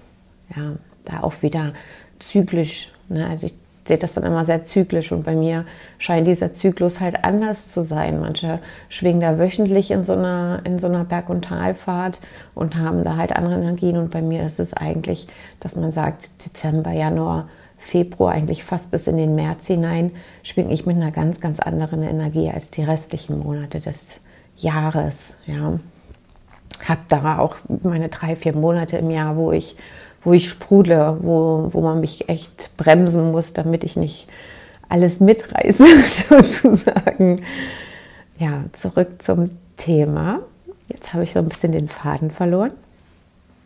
Ja, 0.56 0.74
da 1.06 1.22
auch 1.22 1.42
wieder 1.42 1.74
zyklisch. 2.20 2.92
Ne? 3.08 3.28
Also 3.28 3.48
ich 3.48 3.56
sehe 3.90 3.98
das 3.98 4.14
dann 4.14 4.24
immer 4.24 4.46
sehr 4.46 4.64
zyklisch 4.64 5.12
und 5.12 5.24
bei 5.24 5.36
mir 5.36 5.66
scheint 5.98 6.28
dieser 6.28 6.54
Zyklus 6.54 7.00
halt 7.00 7.26
anders 7.26 7.70
zu 7.70 7.84
sein. 7.84 8.22
Manche 8.22 8.60
schwingen 8.88 9.20
da 9.20 9.40
wöchentlich 9.40 9.90
in 9.90 10.06
so 10.06 10.14
einer, 10.14 10.62
in 10.64 10.78
so 10.78 10.88
einer 10.88 11.04
Berg- 11.04 11.30
und 11.30 11.46
Talfahrt 11.46 12.22
und 12.54 12.76
haben 12.78 13.04
da 13.04 13.18
halt 13.18 13.36
andere 13.36 13.56
Energien 13.56 13.98
und 13.98 14.12
bei 14.12 14.22
mir 14.22 14.46
ist 14.46 14.60
es 14.60 14.76
eigentlich, 14.76 15.28
dass 15.60 15.76
man 15.76 15.92
sagt, 15.92 16.30
Dezember, 16.46 16.92
Januar, 16.92 17.50
Februar, 17.80 18.34
eigentlich 18.34 18.64
fast 18.64 18.92
bis 18.92 19.08
in 19.08 19.18
den 19.18 19.34
März 19.34 19.66
hinein, 19.66 20.12
schwinge 20.44 20.72
ich 20.72 20.86
mit 20.86 20.96
einer 20.96 21.12
ganz, 21.12 21.42
ganz 21.42 21.60
anderen 21.60 22.04
Energie 22.04 22.52
als 22.52 22.70
die 22.70 22.84
restlichen 22.84 23.40
Monate 23.40 23.80
des 23.80 24.22
Jahres. 24.56 25.34
Ja. 25.48 25.80
Habe 26.86 27.02
da 27.08 27.40
auch 27.40 27.56
meine 27.82 28.10
drei, 28.10 28.36
vier 28.36 28.56
Monate 28.56 28.98
im 28.98 29.10
Jahr, 29.10 29.36
wo 29.36 29.52
ich 29.52 29.76
wo 30.24 30.34
ich 30.34 30.50
sprudle, 30.50 31.18
wo, 31.22 31.70
wo 31.72 31.82
man 31.82 32.00
mich 32.00 32.30
echt 32.30 32.76
bremsen 32.78 33.32
muss, 33.32 33.54
damit 33.54 33.84
ich 33.84 33.96
nicht 33.96 34.28
alles 34.90 35.20
mitreiße, 35.20 35.86
sozusagen. 36.30 37.42
Ja, 38.38 38.64
zurück 38.74 39.22
zum 39.22 39.52
Thema. 39.78 40.40
Jetzt 40.88 41.14
habe 41.14 41.24
ich 41.24 41.34
so 41.34 41.40
ein 41.40 41.50
bisschen 41.50 41.72
den 41.72 41.88
Faden 41.88 42.32
verloren. 42.32 42.72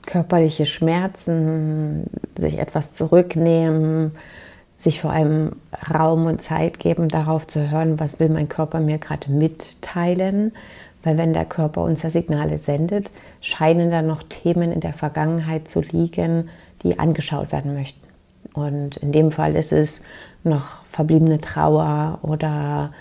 Körperliche 0.06 0.66
Schmerzen, 0.66 2.08
sich 2.38 2.58
etwas 2.58 2.94
zurücknehmen, 2.94 4.12
sich 4.78 5.00
vor 5.00 5.12
allem 5.12 5.54
Raum 5.94 6.26
und 6.26 6.42
Zeit 6.42 6.80
geben, 6.80 7.08
darauf 7.08 7.48
zu 7.48 7.72
hören, 7.72 8.00
was 8.02 8.20
will 8.20 8.28
mein 8.30 8.50
Körper 8.50 8.82
mir 8.82 8.98
gerade 8.98 9.32
mitteilen, 9.32 10.52
weil 11.04 11.18
wenn 11.18 11.34
der 11.34 11.46
Körper 11.46 11.84
uns 11.84 12.02
ja 12.02 12.10
Signale 12.10 12.58
sendet, 12.58 13.12
scheinen 13.42 13.92
da 13.92 14.02
noch 14.02 14.24
Themen 14.24 14.72
in 14.72 14.80
der 14.80 14.94
Vergangenheit 14.94 15.70
zu 15.70 15.82
liegen, 15.82 16.50
die 16.82 17.00
angeschaut 17.00 17.52
werden 17.52 17.74
möchten. 17.74 18.00
Und 18.54 18.98
in 18.98 19.12
dem 19.12 19.32
Fall 19.32 19.56
ist 19.56 19.74
es 19.74 20.02
noch 20.44 20.84
verbliebene 20.86 21.40
Trauer 21.40 22.20
oder 22.22 22.92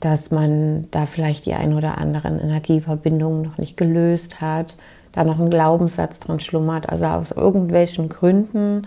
dass 0.00 0.30
man 0.30 0.88
da 0.90 1.06
vielleicht 1.06 1.46
die 1.46 1.54
ein 1.54 1.74
oder 1.74 1.98
anderen 1.98 2.40
Energieverbindungen 2.40 3.42
noch 3.42 3.58
nicht 3.58 3.76
gelöst 3.76 4.40
hat, 4.40 4.76
da 5.12 5.24
noch 5.24 5.40
ein 5.40 5.50
Glaubenssatz 5.50 6.20
drin 6.20 6.40
schlummert. 6.40 6.88
Also 6.88 7.06
aus 7.06 7.32
irgendwelchen 7.32 8.08
Gründen 8.08 8.86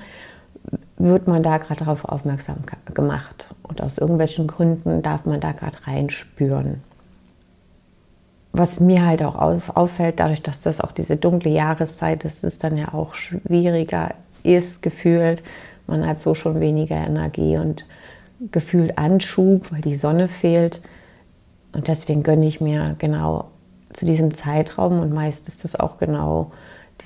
wird 0.97 1.27
man 1.27 1.43
da 1.43 1.57
gerade 1.57 1.83
darauf 1.83 2.05
aufmerksam 2.05 2.57
gemacht. 2.93 3.47
Und 3.63 3.81
aus 3.81 3.97
irgendwelchen 3.97 4.47
Gründen 4.47 5.01
darf 5.01 5.25
man 5.25 5.39
da 5.39 5.51
gerade 5.51 5.77
reinspüren. 5.85 6.81
Was 8.53 8.79
mir 8.79 9.05
halt 9.05 9.23
auch 9.23 9.35
auffällt, 9.35 10.19
dadurch, 10.19 10.41
dass 10.41 10.59
das 10.59 10.81
auch 10.81 10.91
diese 10.91 11.15
dunkle 11.15 11.51
Jahreszeit 11.51 12.25
ist, 12.25 12.43
ist 12.43 12.63
dann 12.63 12.77
ja 12.77 12.93
auch 12.93 13.13
schwieriger 13.13 14.11
ist 14.43 14.81
gefühlt. 14.81 15.43
Man 15.87 16.05
hat 16.05 16.21
so 16.21 16.35
schon 16.35 16.59
weniger 16.59 16.97
Energie 16.97 17.57
und 17.57 17.85
gefühlt 18.51 18.97
Anschub, 18.97 19.71
weil 19.71 19.81
die 19.81 19.95
Sonne 19.95 20.27
fehlt. 20.27 20.81
Und 21.73 21.87
deswegen 21.87 22.23
gönne 22.23 22.45
ich 22.45 22.59
mir 22.59 22.95
genau 22.97 23.45
zu 23.93 24.05
diesem 24.05 24.33
Zeitraum, 24.33 24.99
und 24.99 25.13
meist 25.13 25.47
ist 25.47 25.63
das 25.63 25.75
auch 25.75 25.97
genau 25.97 26.51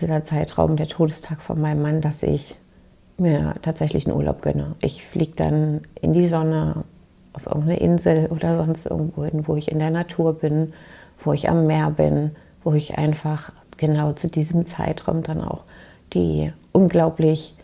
dieser 0.01 0.23
Zeitraum, 0.23 0.75
der 0.75 0.87
Todestag 0.87 1.41
von 1.41 1.59
meinem 1.59 1.81
Mann, 1.81 2.01
dass 2.01 2.23
ich 2.23 2.55
mir 3.17 3.53
tatsächlich 3.61 4.07
einen 4.07 4.15
Urlaub 4.15 4.41
gönne. 4.41 4.75
Ich 4.81 5.05
fliege 5.05 5.35
dann 5.35 5.81
in 6.01 6.13
die 6.13 6.27
Sonne 6.27 6.83
auf 7.33 7.45
irgendeine 7.45 7.79
Insel 7.79 8.27
oder 8.27 8.63
sonst 8.63 8.85
irgendwo 8.85 9.25
hin, 9.25 9.47
wo 9.47 9.55
ich 9.55 9.71
in 9.71 9.79
der 9.79 9.91
Natur 9.91 10.33
bin, 10.33 10.73
wo 11.25 11.33
ich 11.33 11.49
am 11.49 11.67
Meer 11.67 11.89
bin, 11.89 12.31
wo 12.63 12.73
ich 12.73 12.97
einfach 12.97 13.51
genau 13.77 14.13
zu 14.13 14.27
diesem 14.27 14.65
Zeitraum 14.65 15.23
dann 15.23 15.41
auch 15.41 15.63
die 16.13 16.51
unglaublich 16.71 17.55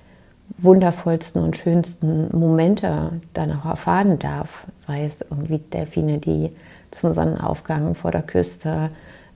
wundervollsten 0.58 1.41
und 1.41 1.56
schönsten 1.56 2.27
Momente 2.38 3.13
dann 3.34 3.51
auch 3.58 3.65
erfahren 3.65 4.20
darf. 4.20 4.68
Sei 4.77 5.06
es 5.06 5.22
irgendwie 5.22 5.60
Delfine, 5.60 6.18
die 6.18 6.51
zum 6.91 7.13
Sonnenaufgang 7.13 7.96
vor 7.96 8.12
der 8.12 8.22
Küste 8.22 8.89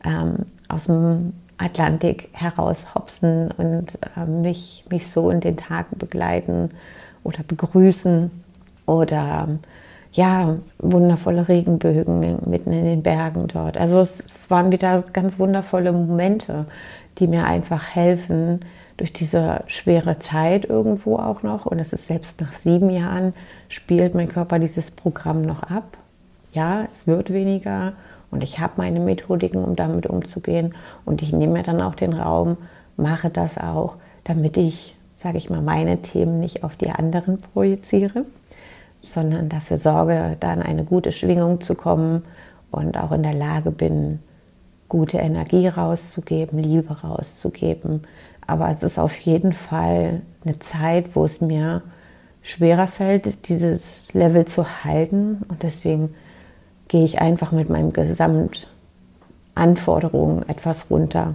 ähm, 0.04 0.46
aus 0.68 0.86
dem 0.86 1.34
Atlantik 1.58 2.30
heraus 2.34 2.94
hopsen 2.94 3.50
und 3.52 3.98
äh, 4.18 4.26
mich, 4.26 4.86
mich 4.90 5.10
so 5.10 5.30
in 5.30 5.40
den 5.40 5.56
Tagen 5.56 5.98
begleiten 5.98 6.72
oder 7.24 7.44
begrüßen 7.48 8.30
oder 8.86 9.48
ja, 10.16 10.56
wundervolle 10.80 11.50
Regenbögen 11.50 12.40
mitten 12.46 12.72
in 12.72 12.86
den 12.86 13.04
Bergen 13.04 13.48
dort. 13.48 13.78
Also 13.78 14.00
es, 14.00 14.24
es 14.40 14.50
waren 14.50 14.72
wieder 14.72 15.04
ganz 15.12 15.40
wundervolle 15.40 15.92
Momente, 15.92 16.66
die 17.18 17.28
mir 17.28 17.46
einfach 17.46 17.94
helfen, 17.94 18.62
durch 18.96 19.12
diese 19.12 19.66
schwere 19.68 20.20
Zeit 20.20 20.64
irgendwo 20.64 21.18
auch 21.18 21.44
noch. 21.44 21.66
Und 21.66 21.80
es 21.80 21.92
ist 21.92 22.08
selbst 22.08 22.40
nach 22.40 22.54
sieben 22.54 22.90
Jahren, 22.90 23.34
spielt 23.68 24.16
mein 24.16 24.30
Körper 24.30 24.58
dieses 24.58 24.90
Programm 24.90 25.42
noch 25.42 25.64
ab. 25.64 25.98
Ja, 26.54 26.84
es 26.84 27.06
wird 27.06 27.34
weniger 27.34 27.92
und 28.32 28.42
ich 28.42 28.60
habe 28.60 28.76
meine 28.78 29.02
Methodiken, 29.02 29.66
um 29.66 29.76
damit 29.76 30.08
umzugehen. 30.08 30.76
Und 31.04 31.22
ich 31.22 31.34
nehme 31.34 31.54
mir 31.54 31.64
dann 31.64 31.82
auch 31.82 31.96
den 31.96 32.14
Raum, 32.14 32.56
mache 32.96 33.30
das 33.30 33.58
auch, 33.58 33.96
damit 34.24 34.56
ich, 34.56 34.96
sage 35.18 35.38
ich 35.38 35.50
mal, 35.50 35.62
meine 35.62 36.02
Themen 36.02 36.40
nicht 36.40 36.64
auf 36.64 36.78
die 36.78 36.90
anderen 36.90 37.42
projiziere, 37.42 38.26
sondern 39.12 39.50
dafür 39.50 39.78
sorge, 39.78 40.38
dann 40.40 40.62
eine 40.62 40.84
gute 40.84 41.12
Schwingung 41.12 41.62
zu 41.62 41.74
kommen 41.76 42.24
und 42.72 42.98
auch 42.98 43.12
in 43.12 43.24
der 43.24 43.34
Lage 43.34 43.72
bin, 43.72 44.20
gute 44.90 45.18
Energie 45.18 45.68
rauszugeben, 45.68 46.60
Liebe 46.60 47.02
rauszugeben. 47.02 48.04
Aber 48.46 48.70
es 48.70 48.84
ist 48.84 49.00
auf 49.00 49.18
jeden 49.18 49.54
Fall 49.54 50.22
eine 50.44 50.60
Zeit, 50.60 51.16
wo 51.16 51.26
es 51.26 51.42
mir 51.42 51.82
schwerer 52.44 52.88
fällt, 52.88 53.50
dieses 53.50 54.14
Level 54.14 54.46
zu 54.46 54.84
halten. 54.84 55.42
Und 55.48 55.64
deswegen 55.64 56.14
gehe 56.88 57.04
ich 57.04 57.20
einfach 57.20 57.52
mit 57.52 57.68
meinen 57.70 57.94
Gesamtanforderungen 57.94 60.48
etwas 60.48 60.92
runter 60.92 61.34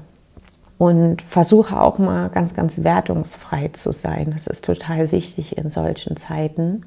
und 0.80 1.20
versuche 1.20 1.78
auch 1.78 1.98
mal 1.98 2.30
ganz, 2.30 2.54
ganz 2.54 2.82
wertungsfrei 2.82 3.68
zu 3.68 3.92
sein. 3.92 4.30
Das 4.32 4.46
ist 4.46 4.64
total 4.64 5.12
wichtig 5.12 5.58
in 5.58 5.68
solchen 5.68 6.16
Zeiten, 6.16 6.86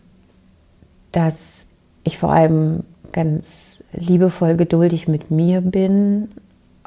dass 1.13 1.65
ich 2.03 2.17
vor 2.17 2.33
allem 2.33 2.83
ganz 3.13 3.81
liebevoll 3.93 4.57
geduldig 4.57 5.07
mit 5.07 5.31
mir 5.31 5.61
bin 5.61 6.29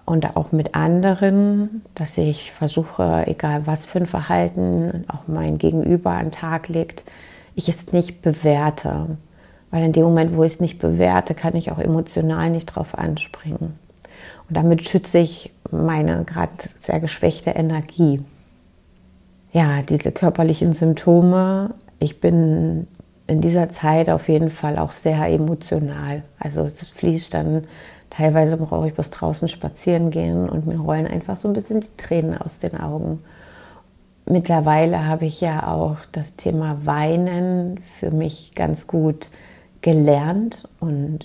und 0.04 0.37
auch 0.37 0.52
mit 0.52 0.75
anderen, 0.75 1.83
dass 1.95 2.18
ich 2.18 2.52
versuche, 2.52 3.25
egal 3.26 3.66
was 3.66 3.87
für 3.87 3.99
ein 3.99 4.06
Verhalten 4.06 5.04
auch 5.09 5.26
mein 5.26 5.59
Gegenüber 5.59 6.11
an 6.11 6.26
den 6.26 6.33
Tag 6.33 6.68
legt, 6.68 7.04
ich 7.54 7.68
es 7.68 7.92
nicht 7.92 8.21
bewerte. 8.21 9.16
Weil 9.71 9.85
in 9.85 9.92
dem 9.92 10.04
Moment, 10.04 10.37
wo 10.37 10.45
ich 10.45 10.54
es 10.54 10.61
nicht 10.61 10.78
bewerte, 10.78 11.35
kann 11.35 11.56
ich 11.56 11.73
auch 11.73 11.78
emotional 11.78 12.50
nicht 12.50 12.66
drauf 12.66 12.97
anspringen. 12.97 13.78
Und 14.49 14.56
damit 14.56 14.88
schütze 14.88 15.18
ich 15.18 15.52
meine 15.71 16.25
gerade 16.25 16.52
sehr 16.80 17.00
geschwächte 17.00 17.50
Energie. 17.50 18.23
Ja, 19.52 19.83
diese 19.83 20.12
körperlichen 20.12 20.73
Symptome. 20.73 21.71
Ich 21.99 22.21
bin 22.21 22.87
in 23.26 23.40
dieser 23.40 23.71
Zeit 23.71 24.09
auf 24.09 24.28
jeden 24.28 24.50
Fall 24.50 24.78
auch 24.78 24.92
sehr 24.92 25.26
emotional. 25.26 26.23
Also 26.38 26.62
es 26.62 26.87
fließt 26.88 27.35
dann, 27.35 27.64
teilweise 28.11 28.56
brauche 28.56 28.88
ich 28.88 28.95
bis 28.95 29.11
draußen 29.11 29.49
spazieren 29.49 30.11
gehen 30.11 30.49
und 30.49 30.66
mir 30.66 30.78
rollen 30.78 31.06
einfach 31.06 31.37
so 31.37 31.49
ein 31.49 31.54
bisschen 31.54 31.80
die 31.80 31.97
Tränen 31.97 32.38
aus 32.38 32.59
den 32.59 32.78
Augen. 32.78 33.23
Mittlerweile 34.26 35.06
habe 35.06 35.26
ich 35.26 35.40
ja 35.40 35.73
auch 35.73 35.97
das 36.12 36.35
Thema 36.37 36.85
Weinen 36.85 37.78
für 37.99 38.11
mich 38.11 38.54
ganz 38.54 38.87
gut 38.87 39.30
gelernt 39.83 40.68
und 40.80 41.21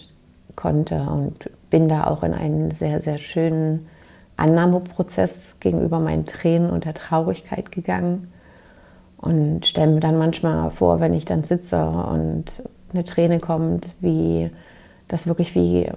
konnte 0.55 1.01
und 1.01 1.49
bin 1.69 1.87
da 1.87 2.05
auch 2.05 2.23
in 2.23 2.33
einen 2.33 2.71
sehr, 2.71 2.99
sehr 2.99 3.17
schönen 3.17 3.87
Annahmeprozess 4.37 5.57
gegenüber 5.59 5.99
meinen 5.99 6.25
Tränen 6.25 6.69
und 6.69 6.85
der 6.85 6.93
Traurigkeit 6.93 7.71
gegangen 7.71 8.31
und 9.21 9.65
stelle 9.65 9.93
mir 9.93 9.99
dann 9.99 10.17
manchmal 10.17 10.69
vor, 10.71 10.99
wenn 10.99 11.13
ich 11.13 11.25
dann 11.25 11.43
sitze 11.43 11.85
und 11.85 12.45
eine 12.93 13.05
Träne 13.05 13.39
kommt, 13.39 13.87
wie 13.99 14.49
das 15.07 15.27
wirklich 15.27 15.55
wie 15.55 15.89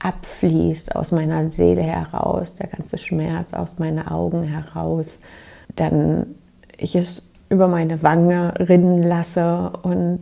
abfließt 0.00 0.94
aus 0.94 1.12
meiner 1.12 1.50
Seele 1.50 1.82
heraus, 1.82 2.54
der 2.54 2.68
ganze 2.68 2.98
Schmerz 2.98 3.52
aus 3.52 3.78
meinen 3.78 4.06
Augen 4.06 4.42
heraus, 4.42 5.20
dann 5.76 6.26
ich 6.76 6.94
es 6.94 7.22
über 7.48 7.68
meine 7.68 8.02
Wange 8.02 8.54
rinnen 8.58 9.02
lasse 9.02 9.72
und 9.82 10.20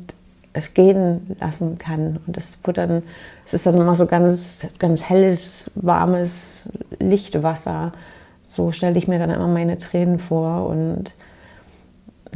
es 0.53 0.73
gehen 0.73 1.37
lassen 1.39 1.79
kann. 1.79 2.19
Und 2.27 2.37
das 2.37 2.59
wird 2.65 2.79
dann, 2.79 3.03
es 3.45 3.55
ist 3.55 3.67
dann 3.67 3.77
immer 3.77 3.95
so 3.95 4.07
ganz, 4.07 4.67
ganz 4.79 5.05
helles, 5.05 5.71
warmes 5.75 6.69
Lichtwasser. 6.99 7.93
So 8.49 8.73
stelle 8.73 8.97
ich 8.97 9.07
mir 9.07 9.19
dann 9.19 9.31
immer 9.31 9.49
meine 9.49 9.79
Tränen 9.79 10.19
vor 10.19 10.67
und 10.67 11.15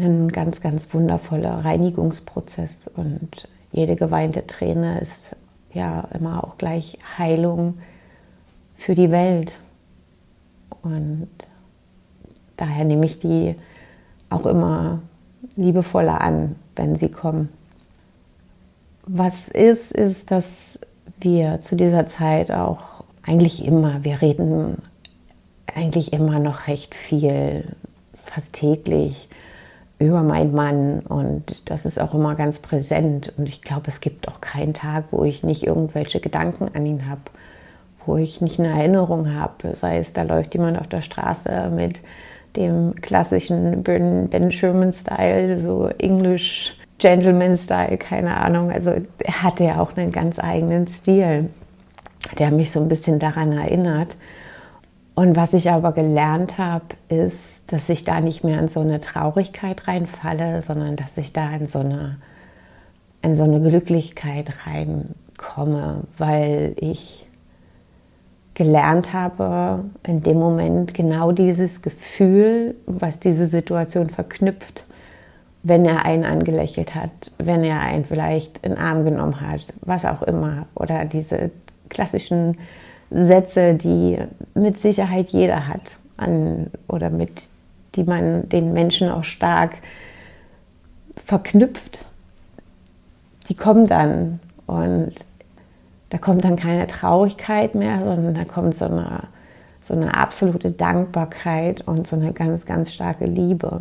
ein 0.00 0.28
ganz, 0.28 0.60
ganz 0.60 0.92
wundervoller 0.92 1.64
Reinigungsprozess. 1.64 2.88
Und 2.94 3.48
jede 3.72 3.96
geweinte 3.96 4.46
Träne 4.46 5.00
ist 5.00 5.36
ja 5.72 6.08
immer 6.12 6.44
auch 6.44 6.58
gleich 6.58 6.98
Heilung 7.18 7.78
für 8.76 8.94
die 8.94 9.10
Welt. 9.10 9.52
Und 10.82 11.28
daher 12.56 12.84
nehme 12.84 13.06
ich 13.06 13.18
die 13.18 13.56
auch 14.28 14.46
immer 14.46 15.00
liebevoller 15.56 16.20
an, 16.20 16.56
wenn 16.76 16.96
sie 16.96 17.10
kommen. 17.10 17.48
Was 19.06 19.48
ist, 19.48 19.92
ist, 19.92 20.30
dass 20.30 20.46
wir 21.20 21.60
zu 21.60 21.76
dieser 21.76 22.08
Zeit 22.08 22.50
auch 22.50 23.04
eigentlich 23.22 23.64
immer, 23.64 24.04
wir 24.04 24.22
reden 24.22 24.78
eigentlich 25.74 26.12
immer 26.12 26.38
noch 26.38 26.66
recht 26.66 26.94
viel, 26.94 27.64
fast 28.24 28.52
täglich 28.52 29.28
über 30.00 30.22
meinen 30.22 30.54
Mann 30.54 31.00
und 31.00 31.70
das 31.70 31.84
ist 31.84 32.00
auch 32.00 32.14
immer 32.14 32.34
ganz 32.34 32.58
präsent 32.58 33.32
und 33.36 33.48
ich 33.48 33.60
glaube, 33.60 33.84
es 33.88 34.00
gibt 34.00 34.28
auch 34.28 34.40
keinen 34.40 34.72
Tag, 34.72 35.04
wo 35.10 35.24
ich 35.24 35.44
nicht 35.44 35.64
irgendwelche 35.64 36.20
Gedanken 36.20 36.68
an 36.74 36.86
ihn 36.86 37.08
habe, 37.08 37.20
wo 38.06 38.16
ich 38.16 38.40
nicht 38.40 38.58
eine 38.58 38.70
Erinnerung 38.70 39.34
habe, 39.34 39.76
sei 39.76 39.98
es, 39.98 40.14
da 40.14 40.22
läuft 40.22 40.54
jemand 40.54 40.80
auf 40.80 40.88
der 40.88 41.02
Straße 41.02 41.70
mit 41.74 42.00
dem 42.56 42.94
klassischen 42.96 43.82
Ben, 43.82 44.28
ben 44.28 44.50
Sherman-Style, 44.50 45.58
so 45.58 45.88
Englisch 45.98 46.74
Gentleman-Style, 46.98 47.98
keine 47.98 48.36
Ahnung. 48.38 48.70
Also 48.70 48.92
er 49.18 49.42
hatte 49.42 49.64
ja 49.64 49.80
auch 49.80 49.96
einen 49.96 50.12
ganz 50.12 50.38
eigenen 50.38 50.88
Stil, 50.88 51.50
der 52.38 52.50
mich 52.50 52.70
so 52.70 52.80
ein 52.80 52.88
bisschen 52.88 53.18
daran 53.18 53.52
erinnert. 53.52 54.16
Und 55.14 55.36
was 55.36 55.52
ich 55.52 55.70
aber 55.70 55.92
gelernt 55.92 56.58
habe, 56.58 56.86
ist, 57.08 57.59
dass 57.70 57.88
ich 57.88 58.02
da 58.04 58.20
nicht 58.20 58.42
mehr 58.42 58.58
in 58.58 58.66
so 58.66 58.80
eine 58.80 58.98
Traurigkeit 58.98 59.86
reinfalle, 59.86 60.60
sondern 60.60 60.96
dass 60.96 61.16
ich 61.16 61.32
da 61.32 61.50
in 61.52 61.68
so 61.68 61.78
eine, 61.78 62.16
in 63.22 63.36
so 63.36 63.44
eine 63.44 63.60
Glücklichkeit 63.60 64.66
reinkomme, 64.66 66.02
weil 66.18 66.74
ich 66.80 67.26
gelernt 68.54 69.12
habe, 69.12 69.84
in 70.02 70.24
dem 70.24 70.38
Moment 70.38 70.94
genau 70.94 71.30
dieses 71.30 71.80
Gefühl, 71.80 72.74
was 72.86 73.20
diese 73.20 73.46
Situation 73.46 74.10
verknüpft, 74.10 74.84
wenn 75.62 75.86
er 75.86 76.04
einen 76.04 76.24
angelächelt 76.24 76.96
hat, 76.96 77.30
wenn 77.38 77.62
er 77.62 77.80
einen 77.80 78.04
vielleicht 78.04 78.58
in 78.58 78.72
den 78.72 78.80
Arm 78.80 79.04
genommen 79.04 79.40
hat, 79.40 79.72
was 79.82 80.04
auch 80.04 80.22
immer. 80.22 80.66
Oder 80.74 81.04
diese 81.04 81.52
klassischen 81.88 82.58
Sätze, 83.10 83.74
die 83.74 84.18
mit 84.54 84.78
Sicherheit 84.78 85.28
jeder 85.28 85.68
hat 85.68 85.98
an, 86.16 86.66
oder 86.88 87.10
mit 87.10 87.48
die 87.96 88.04
man 88.04 88.48
den 88.48 88.72
Menschen 88.72 89.10
auch 89.10 89.24
stark 89.24 89.78
verknüpft, 91.24 92.04
die 93.48 93.54
kommen 93.54 93.86
dann 93.86 94.40
und 94.66 95.14
da 96.10 96.18
kommt 96.18 96.44
dann 96.44 96.56
keine 96.56 96.86
Traurigkeit 96.86 97.74
mehr, 97.74 98.04
sondern 98.04 98.34
da 98.34 98.44
kommt 98.44 98.74
so 98.74 98.86
eine, 98.86 99.24
so 99.82 99.94
eine 99.94 100.14
absolute 100.14 100.72
Dankbarkeit 100.72 101.86
und 101.86 102.06
so 102.06 102.16
eine 102.16 102.32
ganz, 102.32 102.66
ganz 102.66 102.92
starke 102.92 103.26
Liebe. 103.26 103.80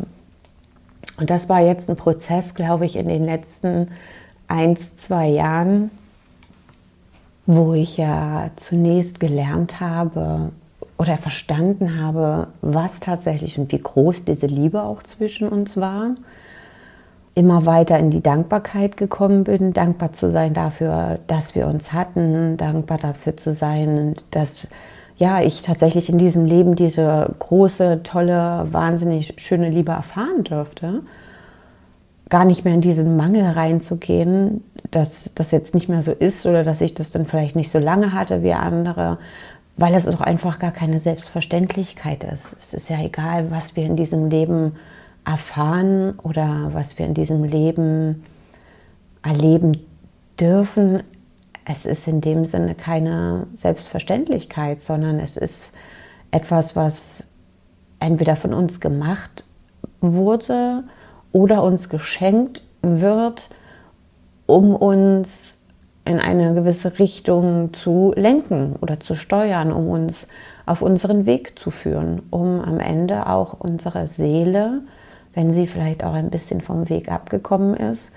Und 1.18 1.30
das 1.30 1.48
war 1.48 1.60
jetzt 1.60 1.88
ein 1.88 1.96
Prozess, 1.96 2.54
glaube 2.54 2.86
ich, 2.86 2.96
in 2.96 3.08
den 3.08 3.24
letzten 3.24 3.88
ein, 4.48 4.76
zwei 4.96 5.28
Jahren, 5.28 5.90
wo 7.46 7.74
ich 7.74 7.96
ja 7.96 8.50
zunächst 8.56 9.18
gelernt 9.18 9.80
habe 9.80 10.52
oder 11.00 11.16
verstanden 11.16 11.98
habe, 11.98 12.48
was 12.60 13.00
tatsächlich 13.00 13.58
und 13.58 13.72
wie 13.72 13.80
groß 13.80 14.26
diese 14.26 14.46
Liebe 14.46 14.82
auch 14.82 15.02
zwischen 15.02 15.48
uns 15.48 15.78
war. 15.78 16.10
Immer 17.34 17.64
weiter 17.64 17.98
in 17.98 18.10
die 18.10 18.20
Dankbarkeit 18.20 18.98
gekommen 18.98 19.44
bin, 19.44 19.72
dankbar 19.72 20.12
zu 20.12 20.30
sein 20.30 20.52
dafür, 20.52 21.18
dass 21.26 21.54
wir 21.54 21.68
uns 21.68 21.94
hatten, 21.94 22.58
dankbar 22.58 22.98
dafür 22.98 23.34
zu 23.34 23.50
sein, 23.50 24.14
dass 24.30 24.68
ja, 25.16 25.40
ich 25.40 25.62
tatsächlich 25.62 26.10
in 26.10 26.18
diesem 26.18 26.44
Leben 26.44 26.74
diese 26.74 27.34
große, 27.38 28.02
tolle, 28.02 28.66
wahnsinnig 28.70 29.34
schöne 29.38 29.70
Liebe 29.70 29.92
erfahren 29.92 30.44
dürfte. 30.44 31.00
Gar 32.28 32.44
nicht 32.44 32.66
mehr 32.66 32.74
in 32.74 32.82
diesen 32.82 33.16
Mangel 33.16 33.46
reinzugehen, 33.46 34.62
dass 34.90 35.34
das 35.34 35.50
jetzt 35.50 35.72
nicht 35.72 35.88
mehr 35.88 36.02
so 36.02 36.12
ist 36.12 36.44
oder 36.44 36.62
dass 36.62 36.82
ich 36.82 36.92
das 36.92 37.10
dann 37.10 37.24
vielleicht 37.24 37.56
nicht 37.56 37.70
so 37.70 37.78
lange 37.78 38.12
hatte 38.12 38.42
wie 38.42 38.52
andere, 38.52 39.16
weil 39.76 39.94
es 39.94 40.04
doch 40.04 40.20
einfach 40.20 40.58
gar 40.58 40.72
keine 40.72 40.98
Selbstverständlichkeit 40.98 42.24
ist. 42.24 42.54
Es 42.56 42.74
ist 42.74 42.90
ja 42.90 43.00
egal, 43.00 43.50
was 43.50 43.76
wir 43.76 43.84
in 43.84 43.96
diesem 43.96 44.28
Leben 44.28 44.76
erfahren 45.24 46.18
oder 46.18 46.70
was 46.72 46.98
wir 46.98 47.06
in 47.06 47.14
diesem 47.14 47.44
Leben 47.44 48.24
erleben 49.22 49.76
dürfen 50.38 51.02
es 51.64 51.86
ist 51.86 52.08
in 52.08 52.20
dem 52.20 52.44
Sinne 52.44 52.74
keine 52.74 53.46
Selbstverständlichkeit, 53.54 54.82
sondern 54.82 55.20
es 55.20 55.36
ist 55.36 55.72
etwas, 56.30 56.74
was 56.74 57.24
entweder 58.00 58.36
von 58.36 58.54
uns 58.54 58.80
gemacht 58.80 59.44
wurde 60.00 60.84
oder 61.32 61.62
uns 61.62 61.88
geschenkt 61.88 62.62
wird, 62.82 63.50
um 64.46 64.74
uns 64.74 65.58
in 66.04 66.18
eine 66.18 66.54
gewisse 66.54 66.98
Richtung 66.98 67.74
zu 67.74 68.12
lenken 68.16 68.76
oder 68.80 69.00
zu 69.00 69.14
steuern, 69.14 69.72
um 69.72 69.88
uns 69.88 70.28
auf 70.66 70.82
unseren 70.82 71.26
Weg 71.26 71.58
zu 71.58 71.70
führen, 71.70 72.22
um 72.30 72.60
am 72.60 72.80
Ende 72.80 73.26
auch 73.26 73.54
unsere 73.60 74.08
Seele, 74.08 74.80
wenn 75.34 75.52
sie 75.52 75.66
vielleicht 75.66 76.02
auch 76.04 76.14
ein 76.14 76.30
bisschen 76.30 76.60
vom 76.60 76.88
Weg 76.88 77.10
abgekommen 77.10 77.74
ist, 77.74 78.10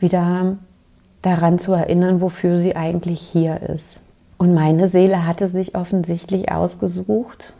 wieder 0.00 0.56
daran 1.22 1.58
zu 1.58 1.72
erinnern, 1.72 2.20
wofür 2.20 2.56
sie 2.56 2.76
eigentlich 2.76 3.20
hier 3.20 3.60
ist. 3.62 4.00
Und 4.38 4.54
meine 4.54 4.88
Seele 4.88 5.26
hatte 5.26 5.48
sich 5.48 5.74
offensichtlich 5.74 6.52
ausgesucht 6.52 7.54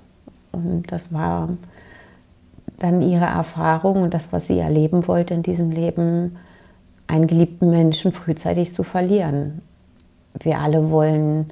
und 0.52 0.90
das 0.90 1.12
war 1.12 1.48
dann 2.78 3.02
ihre 3.02 3.24
Erfahrung 3.24 4.02
und 4.02 4.14
das, 4.14 4.32
was 4.32 4.46
sie 4.46 4.58
erleben 4.58 5.06
wollte 5.08 5.34
in 5.34 5.42
diesem 5.42 5.70
Leben, 5.70 6.36
einen 7.06 7.26
geliebten 7.26 7.70
Menschen 7.70 8.12
frühzeitig 8.12 8.74
zu 8.74 8.82
verlieren. 8.82 9.62
Wir 10.42 10.60
alle 10.60 10.90
wollen 10.90 11.46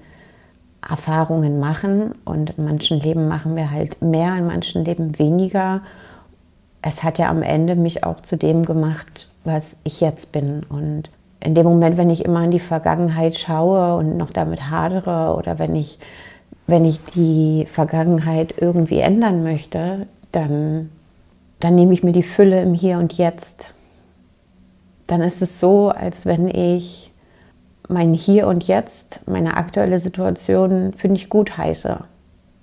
Erfahrungen 0.89 1.59
machen 1.61 2.15
und 2.25 2.51
in 2.51 2.65
manchen 2.65 3.01
Leben 3.01 3.29
machen 3.29 3.57
wir 3.57 3.71
halt 3.71 4.03
mehr, 4.03 4.37
in 4.37 4.47
manchen 4.47 4.85
Leben 4.85 5.19
weniger. 5.19 5.81
Es 6.83 7.03
hat 7.03 7.19
ja 7.19 7.31
am 7.31 7.43
Ende 7.43 7.77
mich 7.77 8.05
auch 8.05 8.21
zu 8.21 8.37
dem 8.37 8.65
gemacht, 8.65 9.29
was 9.45 9.77
ich 9.85 10.01
jetzt 10.01 10.33
bin. 10.33 10.65
Und 10.69 11.11
in 11.41 11.55
dem 11.55 11.65
Moment, 11.65 11.97
wenn 11.97 12.11
ich 12.11 12.25
immer 12.25 12.45
in 12.45 12.51
die 12.51 12.61
Vergangenheit 12.61 13.39
schaue 13.39 13.97
und 13.97 14.17
noch 14.17 14.31
damit 14.31 14.71
hadere 14.71 15.37
oder 15.37 15.59
wenn 15.59 15.75
ich, 15.75 15.99
wenn 16.67 16.85
ich 16.85 17.01
die 17.15 17.67
Vergangenheit 17.67 18.55
irgendwie 18.59 18.99
ändern 18.99 19.43
möchte, 19.43 20.07
dann, 20.33 20.91
dann 21.61 21.75
nehme 21.75 21.95
ich 21.95 22.03
mir 22.03 22.13
die 22.13 22.23
Fülle 22.23 22.61
im 22.63 22.75
Hier 22.75 22.99
und 22.99 23.15
Jetzt. 23.15 23.73
Dann 25.07 25.21
ist 25.21 25.43
es 25.43 25.61
so, 25.61 25.91
als 25.91 26.27
wenn 26.27 26.49
ich 26.49 27.13
mein 27.89 28.15
Hier 28.15 28.47
und 28.47 28.67
Jetzt, 28.67 29.21
meine 29.27 29.57
aktuelle 29.57 29.99
Situation 29.99 30.95
für 30.95 31.09
nicht 31.09 31.29
gut 31.29 31.59
heiße. 31.59 31.99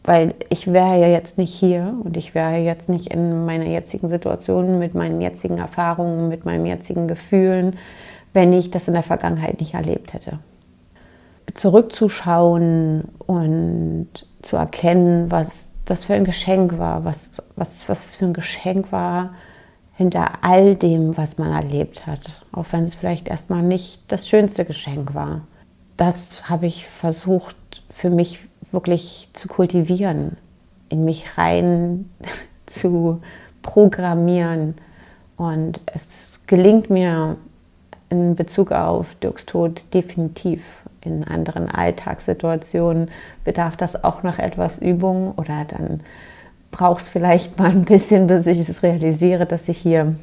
Weil 0.04 0.34
ich 0.49 0.73
wäre 0.73 0.99
ja 0.99 1.08
jetzt 1.08 1.38
nicht 1.38 1.54
hier 1.54 1.93
und 2.04 2.17
ich 2.17 2.34
wäre 2.34 2.58
jetzt 2.58 2.89
nicht 2.89 3.13
in 3.13 3.45
meiner 3.45 3.67
jetzigen 3.67 4.10
Situation 4.10 4.80
mit 4.80 4.95
meinen 4.95 5.21
jetzigen 5.21 5.60
Erfahrungen, 5.60 6.27
mit 6.27 6.43
meinen 6.43 6.65
jetzigen 6.65 7.08
Gefühlen, 7.08 7.77
wenn 8.34 8.51
ich 8.51 8.71
das 8.71 8.88
in 8.88 8.95
der 8.95 9.04
Vergangenheit 9.04 9.60
nicht 9.60 9.75
erlebt 9.75 10.13
hätte. 10.13 10.39
Zurückzuschauen 11.54 13.04
und 13.27 14.08
zu 14.41 14.56
erkennen, 14.56 15.30
was 15.30 15.69
das 15.86 16.06
für 16.06 16.13
ein 16.13 16.23
Geschenk 16.23 16.80
war, 16.80 17.06
was, 17.06 17.30
was, 17.56 17.88
was 17.88 18.15
für 18.15 18.25
ein 18.25 18.34
Geschenk 18.34 18.91
war 18.91 19.32
hinter 20.01 20.39
all 20.41 20.75
dem, 20.75 21.15
was 21.15 21.37
man 21.37 21.51
erlebt 21.51 22.07
hat, 22.07 22.43
auch 22.51 22.65
wenn 22.71 22.85
es 22.85 22.95
vielleicht 22.95 23.27
erstmal 23.27 23.61
nicht 23.61 24.01
das 24.07 24.27
schönste 24.27 24.65
Geschenk 24.65 25.13
war. 25.13 25.41
Das 25.95 26.49
habe 26.49 26.65
ich 26.65 26.87
versucht 26.87 27.55
für 27.91 28.09
mich 28.09 28.39
wirklich 28.71 29.29
zu 29.33 29.47
kultivieren, 29.47 30.37
in 30.89 31.05
mich 31.05 31.37
rein 31.37 32.09
zu 32.65 33.21
programmieren. 33.61 34.73
Und 35.37 35.81
es 35.85 36.41
gelingt 36.47 36.89
mir 36.89 37.37
in 38.09 38.35
Bezug 38.35 38.71
auf 38.71 39.13
Dirks 39.21 39.45
Tod 39.45 39.83
definitiv. 39.93 40.81
In 41.01 41.23
anderen 41.23 41.69
Alltagssituationen 41.69 43.11
bedarf 43.43 43.77
das 43.77 44.03
auch 44.03 44.23
noch 44.23 44.39
etwas 44.39 44.79
Übung 44.79 45.33
oder 45.35 45.63
dann 45.67 45.99
braucht 46.71 47.03
es 47.03 47.10
vielleicht 47.10 47.60
mal 47.60 47.69
ein 47.69 47.86
bisschen, 47.86 48.27
bis 48.27 48.45
ich 48.47 48.60
es 48.60 48.84
realisiere, 48.84 49.45
dass 49.45 49.69
ich 49.69 49.77
hier 49.77 50.15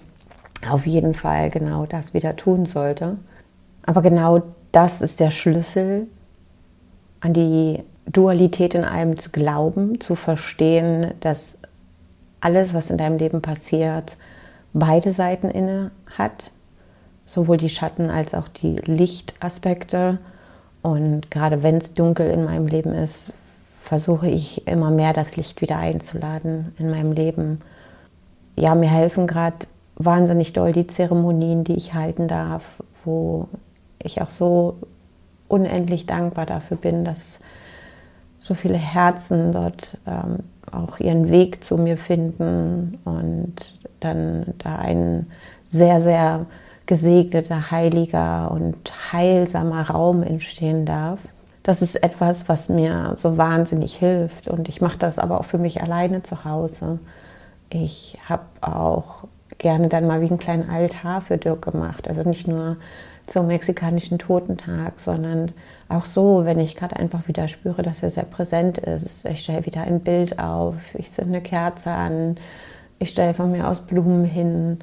auf 0.69 0.87
jeden 0.87 1.15
Fall 1.15 1.51
genau 1.51 1.87
das 1.87 2.15
wieder 2.15 2.37
tun 2.37 2.67
sollte. 2.67 3.17
Aber 3.83 4.03
genau 4.03 4.43
das 4.73 5.01
ist 5.01 5.21
der 5.21 5.31
Schlüssel, 5.31 6.09
an 7.21 7.33
die 7.33 7.83
Dualität 8.07 8.75
in 8.75 8.85
allem 8.85 9.19
zu 9.19 9.31
glauben, 9.31 10.01
zu 10.01 10.15
verstehen, 10.15 11.13
dass 11.21 11.59
alles, 12.41 12.75
was 12.75 12.91
in 12.91 12.99
deinem 12.99 13.19
Leben 13.19 13.43
passiert, 13.43 14.17
beide 14.73 15.13
Seiten 15.13 15.51
inne 15.51 15.91
hat 16.17 16.53
sowohl 17.29 17.59
die 17.59 17.69
Schatten 17.69 18.11
als 18.11 18.35
auch 18.35 18.49
die 18.49 18.77
Lichtaspekte. 18.77 20.19
Und 20.83 21.31
gerade 21.31 21.63
wenn 21.63 21.77
es 21.77 21.93
dunkel 21.93 22.31
in 22.31 22.45
meinem 22.45 22.67
Leben 22.67 22.93
ist, 22.93 23.33
versuche 23.81 24.29
ich 24.29 24.67
immer 24.67 24.91
mehr 24.91 25.13
das 25.13 25.37
Licht 25.37 25.61
wieder 25.61 25.79
einzuladen 25.79 26.75
in 26.79 26.91
meinem 26.91 27.13
Leben. 27.13 27.59
Ja, 28.57 28.75
mir 28.75 28.91
helfen 28.91 29.27
gerade 29.27 29.67
wahnsinnig 29.97 30.53
doll 30.53 30.73
die 30.73 30.87
Zeremonien, 30.87 31.65
die 31.65 31.75
ich 31.75 31.95
halten 31.95 32.29
darf, 32.29 32.83
wo 33.05 33.49
ich 34.03 34.21
auch 34.21 34.31
so 34.31 34.77
unendlich 35.49 36.07
dankbar 36.07 36.47
dafür 36.47 36.77
bin, 36.77 37.05
dass 37.05 37.41
so 38.41 38.55
viele 38.55 38.77
Herzen 38.77 39.53
dort 39.53 39.99
ähm, 40.07 40.39
auch 40.71 41.01
ihren 41.01 41.31
Weg 41.31 41.65
zu 41.65 41.77
mir 41.77 41.97
finden 41.97 42.99
und 43.05 43.55
dann 44.01 44.55
da 44.59 44.77
einen 44.77 45.31
sehr, 45.67 46.01
sehr 46.01 46.47
gesegneter, 46.87 47.71
heiliger 47.71 48.51
und 48.51 49.13
heilsamer 49.13 49.91
Raum 49.91 50.23
entstehen 50.23 50.87
darf. 50.87 51.19
Das 51.69 51.83
ist 51.83 52.03
etwas, 52.03 52.49
was 52.49 52.71
mir 52.71 53.13
so 53.19 53.37
wahnsinnig 53.37 53.95
hilft 53.95 54.49
und 54.49 54.71
ich 54.71 54.81
mache 54.81 54.97
das 54.97 55.19
aber 55.19 55.39
auch 55.39 55.45
für 55.45 55.59
mich 55.59 55.83
alleine 55.83 56.23
zu 56.23 56.47
Hause. 56.47 56.99
Ich 57.69 58.17
habe 58.27 58.45
auch 58.63 59.25
gerne 59.59 59.91
dann 59.91 60.07
mal 60.07 60.23
wie 60.23 60.29
einen 60.29 60.39
kleinen 60.39 60.71
Altar 60.71 61.21
für 61.21 61.37
Dirk 61.37 61.61
gemacht. 61.61 62.09
Also 62.09 62.23
nicht 62.23 62.49
nur 62.49 62.79
zum 63.27 63.49
mexikanischen 63.49 64.19
Totentag, 64.19 64.99
sondern 64.99 65.53
auch 65.91 66.07
so, 66.07 66.47
wenn 66.47 66.59
ich 66.59 66.75
gerade 66.75 66.97
einfach 66.97 67.29
wieder 67.29 67.49
spüre, 67.49 67.83
dass 67.83 68.03
er 68.03 68.13
sehr 68.13 68.25
präsent 68.25 68.79
ist. 68.79 69.27
Ich 69.27 69.41
stelle 69.41 69.67
wieder 69.67 69.83
ein 69.83 70.01
Bild 70.01 70.39
auf, 70.39 70.95
ich 70.95 71.13
zünde 71.13 71.35
eine 71.35 71.43
Kerze 71.43 71.91
an, 71.91 72.39
ich 72.99 73.11
stelle 73.11 73.35
von 73.35 73.51
mir 73.53 73.69
aus 73.69 73.83
Blumen 73.83 74.25
hin. 74.25 74.79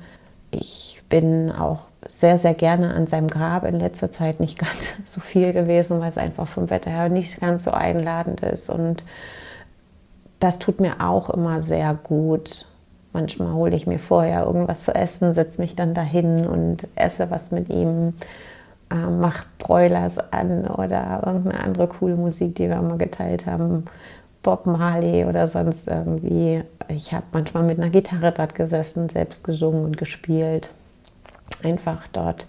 Ich 0.52 1.02
bin 1.10 1.52
auch 1.52 1.80
sehr, 2.10 2.38
sehr 2.38 2.54
gerne 2.54 2.94
an 2.94 3.08
seinem 3.08 3.28
Grab 3.28 3.66
in 3.66 3.80
letzter 3.80 4.12
Zeit 4.12 4.40
nicht 4.40 4.58
ganz 4.58 4.94
so 5.06 5.22
viel 5.22 5.54
gewesen, 5.54 6.00
weil 6.00 6.10
es 6.10 6.18
einfach 6.18 6.48
vom 6.48 6.70
Wetter 6.70 6.92
her 6.92 7.10
nicht 7.10 7.40
ganz 7.40 7.64
so 7.64 7.72
einladend 7.72 8.42
ist. 8.42 8.70
Und 8.70 9.04
das 10.40 10.60
tut 10.60 10.80
mir 10.80 10.96
auch 11.00 11.30
immer 11.30 11.62
sehr 11.62 11.94
gut, 11.94 12.66
Manchmal 13.16 13.54
hole 13.54 13.74
ich 13.74 13.88
mir 13.88 13.98
vorher 13.98 14.44
irgendwas 14.44 14.84
zu 14.84 14.94
essen, 14.94 15.34
setze 15.34 15.62
mich 15.62 15.74
dann 15.74 15.94
dahin 15.94 16.46
und 16.46 16.86
esse 16.96 17.32
was 17.32 17.50
mit 17.50 17.70
ihm, 17.70 18.14
äh, 18.92 18.96
mache 18.96 19.46
Broilers 19.58 20.18
an 20.34 20.68
oder 20.68 21.24
irgendeine 21.26 21.64
andere 21.64 21.88
coole 21.88 22.18
Musik, 22.18 22.56
die 22.56 22.68
wir 22.68 22.82
mal 22.82 22.98
geteilt 22.98 23.46
haben. 23.46 23.86
Bob 24.44 24.66
Marley 24.66 25.24
oder 25.24 25.48
sonst 25.48 25.88
irgendwie. 25.88 26.62
Ich 26.90 27.14
habe 27.14 27.24
manchmal 27.32 27.64
mit 27.64 27.80
einer 27.80 27.90
Gitarre 27.90 28.34
dort 28.34 28.54
gesessen, 28.54 29.08
selbst 29.08 29.46
gesungen 29.46 29.86
und 29.86 29.98
gespielt. 29.98 30.70
Einfach 31.64 32.08
dort 32.12 32.46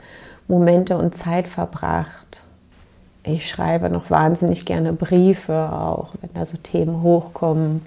Momente 0.48 0.96
und 0.96 1.16
Zeit 1.16 1.48
verbracht. 1.48 2.42
Ich 3.22 3.48
schreibe 3.48 3.90
noch 3.90 4.10
wahnsinnig 4.10 4.66
gerne 4.66 4.92
Briefe, 4.92 5.70
auch 5.72 6.10
wenn 6.20 6.30
da 6.34 6.44
so 6.44 6.56
Themen 6.56 7.02
hochkommen, 7.02 7.82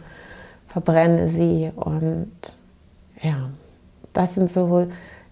verbrenne 0.67 1.27
sie 1.27 1.71
und 1.75 2.31
ja, 3.21 3.49
das 4.13 4.35
sind 4.35 4.51
so 4.51 4.87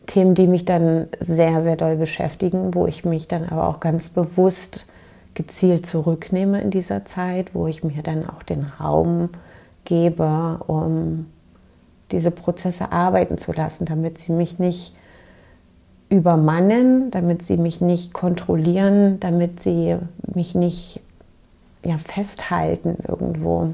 Themen, 0.05 0.33
die 0.33 0.47
mich 0.47 0.63
dann 0.63 1.07
sehr, 1.19 1.61
sehr 1.61 1.75
doll 1.75 1.97
beschäftigen, 1.97 2.73
wo 2.73 2.87
ich 2.87 3.03
mich 3.03 3.27
dann 3.27 3.45
aber 3.45 3.67
auch 3.67 3.81
ganz 3.81 4.09
bewusst 4.09 4.85
gezielt 5.33 5.85
zurücknehme 5.85 6.61
in 6.61 6.71
dieser 6.71 7.05
Zeit, 7.05 7.53
wo 7.53 7.67
ich 7.67 7.83
mir 7.83 8.01
dann 8.01 8.27
auch 8.27 8.43
den 8.43 8.63
Raum 8.79 9.29
gebe, 9.83 10.59
um 10.65 11.27
diese 12.11 12.31
Prozesse 12.31 12.91
arbeiten 12.91 13.37
zu 13.37 13.51
lassen, 13.51 13.85
damit 13.85 14.17
sie 14.17 14.31
mich 14.31 14.57
nicht 14.57 14.95
übermannen, 16.09 17.11
damit 17.11 17.45
sie 17.45 17.57
mich 17.57 17.81
nicht 17.81 18.13
kontrollieren, 18.13 19.19
damit 19.19 19.63
sie 19.63 19.97
mich 20.33 20.55
nicht 20.55 21.01
ja, 21.83 21.97
festhalten 21.97 22.97
irgendwo. 23.07 23.73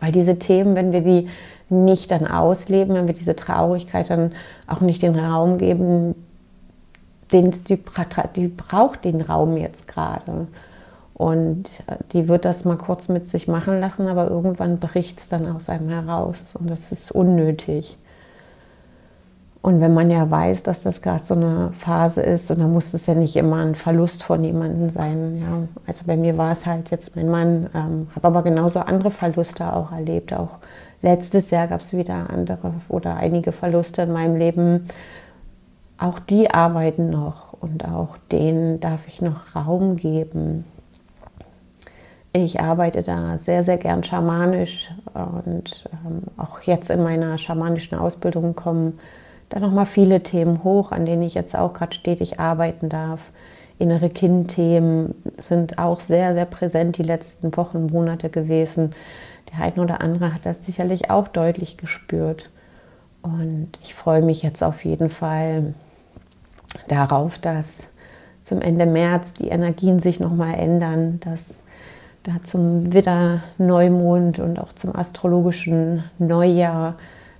Weil 0.00 0.12
diese 0.12 0.38
Themen, 0.38 0.74
wenn 0.74 0.92
wir 0.92 1.02
die 1.02 1.28
nicht 1.68 2.10
dann 2.10 2.26
ausleben, 2.26 2.94
wenn 2.94 3.06
wir 3.06 3.14
diese 3.14 3.34
Traurigkeit 3.34 4.10
dann 4.10 4.32
auch 4.66 4.80
nicht 4.80 5.02
den 5.02 5.18
Raum 5.18 5.58
geben, 5.58 6.14
den, 7.32 7.64
die, 7.64 7.78
die 8.36 8.48
braucht 8.48 9.04
den 9.04 9.20
Raum 9.22 9.56
jetzt 9.56 9.88
gerade. 9.88 10.46
Und 11.14 11.70
äh, 11.86 11.96
die 12.12 12.28
wird 12.28 12.44
das 12.44 12.64
mal 12.64 12.76
kurz 12.76 13.08
mit 13.08 13.30
sich 13.30 13.48
machen 13.48 13.80
lassen, 13.80 14.06
aber 14.06 14.28
irgendwann 14.28 14.78
bricht 14.78 15.18
es 15.18 15.28
dann 15.28 15.50
aus 15.50 15.68
einem 15.68 15.88
heraus. 15.88 16.54
Und 16.58 16.70
das 16.70 16.92
ist 16.92 17.10
unnötig. 17.12 17.96
Und 19.62 19.80
wenn 19.80 19.94
man 19.94 20.10
ja 20.10 20.28
weiß, 20.28 20.64
dass 20.64 20.80
das 20.80 21.02
gerade 21.02 21.24
so 21.24 21.34
eine 21.34 21.70
Phase 21.72 22.20
ist, 22.20 22.50
und 22.50 22.58
dann 22.58 22.72
muss 22.72 22.92
es 22.94 23.06
ja 23.06 23.14
nicht 23.14 23.36
immer 23.36 23.58
ein 23.58 23.76
Verlust 23.76 24.24
von 24.24 24.42
jemandem 24.42 24.90
sein. 24.90 25.38
Ja. 25.40 25.68
Also 25.86 26.04
bei 26.04 26.16
mir 26.16 26.36
war 26.36 26.50
es 26.50 26.66
halt 26.66 26.90
jetzt 26.90 27.14
mein 27.14 27.30
Mann, 27.30 27.70
ähm, 27.72 28.08
habe 28.14 28.26
aber 28.26 28.42
genauso 28.42 28.80
andere 28.80 29.12
Verluste 29.12 29.72
auch 29.72 29.92
erlebt. 29.92 30.32
Auch 30.32 30.58
letztes 31.00 31.50
Jahr 31.50 31.68
gab 31.68 31.80
es 31.80 31.92
wieder 31.92 32.28
andere 32.30 32.74
oder 32.88 33.14
einige 33.14 33.52
Verluste 33.52 34.02
in 34.02 34.12
meinem 34.12 34.34
Leben. 34.34 34.88
Auch 35.96 36.18
die 36.18 36.50
arbeiten 36.50 37.10
noch 37.10 37.52
und 37.52 37.84
auch 37.84 38.16
denen 38.32 38.80
darf 38.80 39.06
ich 39.06 39.22
noch 39.22 39.54
Raum 39.54 39.94
geben. 39.94 40.64
Ich 42.32 42.58
arbeite 42.58 43.02
da 43.02 43.38
sehr, 43.38 43.62
sehr 43.62 43.76
gern 43.76 44.02
schamanisch 44.02 44.90
und 45.14 45.84
ähm, 46.04 46.22
auch 46.36 46.62
jetzt 46.62 46.90
in 46.90 47.04
meiner 47.04 47.38
schamanischen 47.38 47.96
Ausbildung 47.96 48.56
kommen 48.56 48.98
da 49.52 49.60
nochmal 49.60 49.84
viele 49.84 50.22
Themen 50.22 50.64
hoch, 50.64 50.92
an 50.92 51.04
denen 51.04 51.22
ich 51.22 51.34
jetzt 51.34 51.54
auch 51.54 51.74
gerade 51.74 51.94
stetig 51.94 52.40
arbeiten 52.40 52.88
darf. 52.88 53.30
Innere 53.78 54.08
Kindthemen 54.08 55.14
sind 55.38 55.78
auch 55.78 56.00
sehr, 56.00 56.32
sehr 56.32 56.46
präsent 56.46 56.96
die 56.96 57.02
letzten 57.02 57.54
Wochen, 57.56 57.86
Monate 57.86 58.30
gewesen. 58.30 58.94
Der 59.52 59.62
eine 59.62 59.82
oder 59.82 60.00
andere 60.00 60.32
hat 60.32 60.46
das 60.46 60.56
sicherlich 60.64 61.10
auch 61.10 61.28
deutlich 61.28 61.76
gespürt. 61.76 62.48
Und 63.20 63.68
ich 63.82 63.94
freue 63.94 64.22
mich 64.22 64.42
jetzt 64.42 64.64
auf 64.64 64.86
jeden 64.86 65.10
Fall 65.10 65.74
darauf, 66.88 67.36
dass 67.38 67.66
zum 68.44 68.62
Ende 68.62 68.86
März 68.86 69.34
die 69.34 69.48
Energien 69.48 70.00
sich 70.00 70.18
nochmal 70.18 70.54
ändern, 70.54 71.20
dass 71.20 71.44
da 72.22 72.32
zum 72.42 72.94
Widder 72.94 73.42
Neumond 73.58 74.38
und 74.38 74.58
auch 74.58 74.72
zum 74.72 74.96
astrologischen 74.96 76.04
Neujahr 76.18 76.94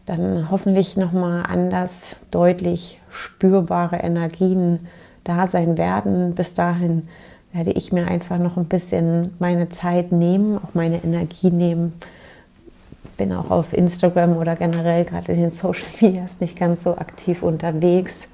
dann 0.07 0.51
hoffentlich 0.51 0.97
nochmal 0.97 1.45
anders 1.49 2.17
deutlich 2.31 3.01
spürbare 3.11 3.97
Energien 3.97 4.81
da 5.25 5.47
sein 5.47 5.79
werden. 5.79 6.35
Bis 6.35 6.55
dahin 6.55 7.09
werde 7.53 7.73
ich 7.73 7.93
mir 7.93 8.09
einfach 8.09 8.39
noch 8.39 8.57
ein 8.57 8.65
bisschen 8.65 9.35
meine 9.39 9.69
Zeit 9.69 10.13
nehmen, 10.13 10.59
auch 10.59 10.75
meine 10.75 11.03
Energie 11.05 11.51
nehmen. 11.51 11.93
Bin 13.17 13.33
auch 13.33 13.51
auf 13.51 13.73
Instagram 13.73 14.37
oder 14.37 14.57
generell 14.57 15.05
gerade 15.05 15.33
in 15.33 15.41
den 15.41 15.51
Social 15.53 15.87
Medias 16.01 16.41
nicht 16.41 16.59
ganz 16.59 16.83
so 16.83 16.97
aktiv 16.97 17.43
unterwegs. 17.43 18.29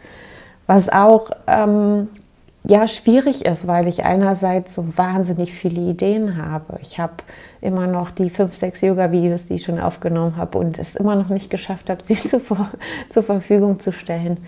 Was 0.66 0.88
auch 0.88 1.30
ähm, 1.46 2.08
ja 2.68 2.86
schwierig 2.86 3.46
ist, 3.46 3.66
weil 3.66 3.88
ich 3.88 4.04
einerseits 4.04 4.74
so 4.74 4.96
wahnsinnig 4.96 5.54
viele 5.54 5.90
Ideen 5.90 6.36
habe. 6.36 6.78
Ich 6.82 6.98
habe 6.98 7.14
immer 7.60 7.86
noch 7.86 8.10
die 8.10 8.30
fünf, 8.30 8.54
sechs 8.54 8.82
Yoga-Videos, 8.82 9.46
die 9.46 9.54
ich 9.54 9.64
schon 9.64 9.80
aufgenommen 9.80 10.36
habe 10.36 10.58
und 10.58 10.78
es 10.78 10.94
immer 10.94 11.16
noch 11.16 11.30
nicht 11.30 11.50
geschafft 11.50 11.88
habe, 11.88 12.02
sie 12.04 12.14
zuvor, 12.14 12.70
zur 13.08 13.22
Verfügung 13.22 13.80
zu 13.80 13.90
stellen. 13.90 14.38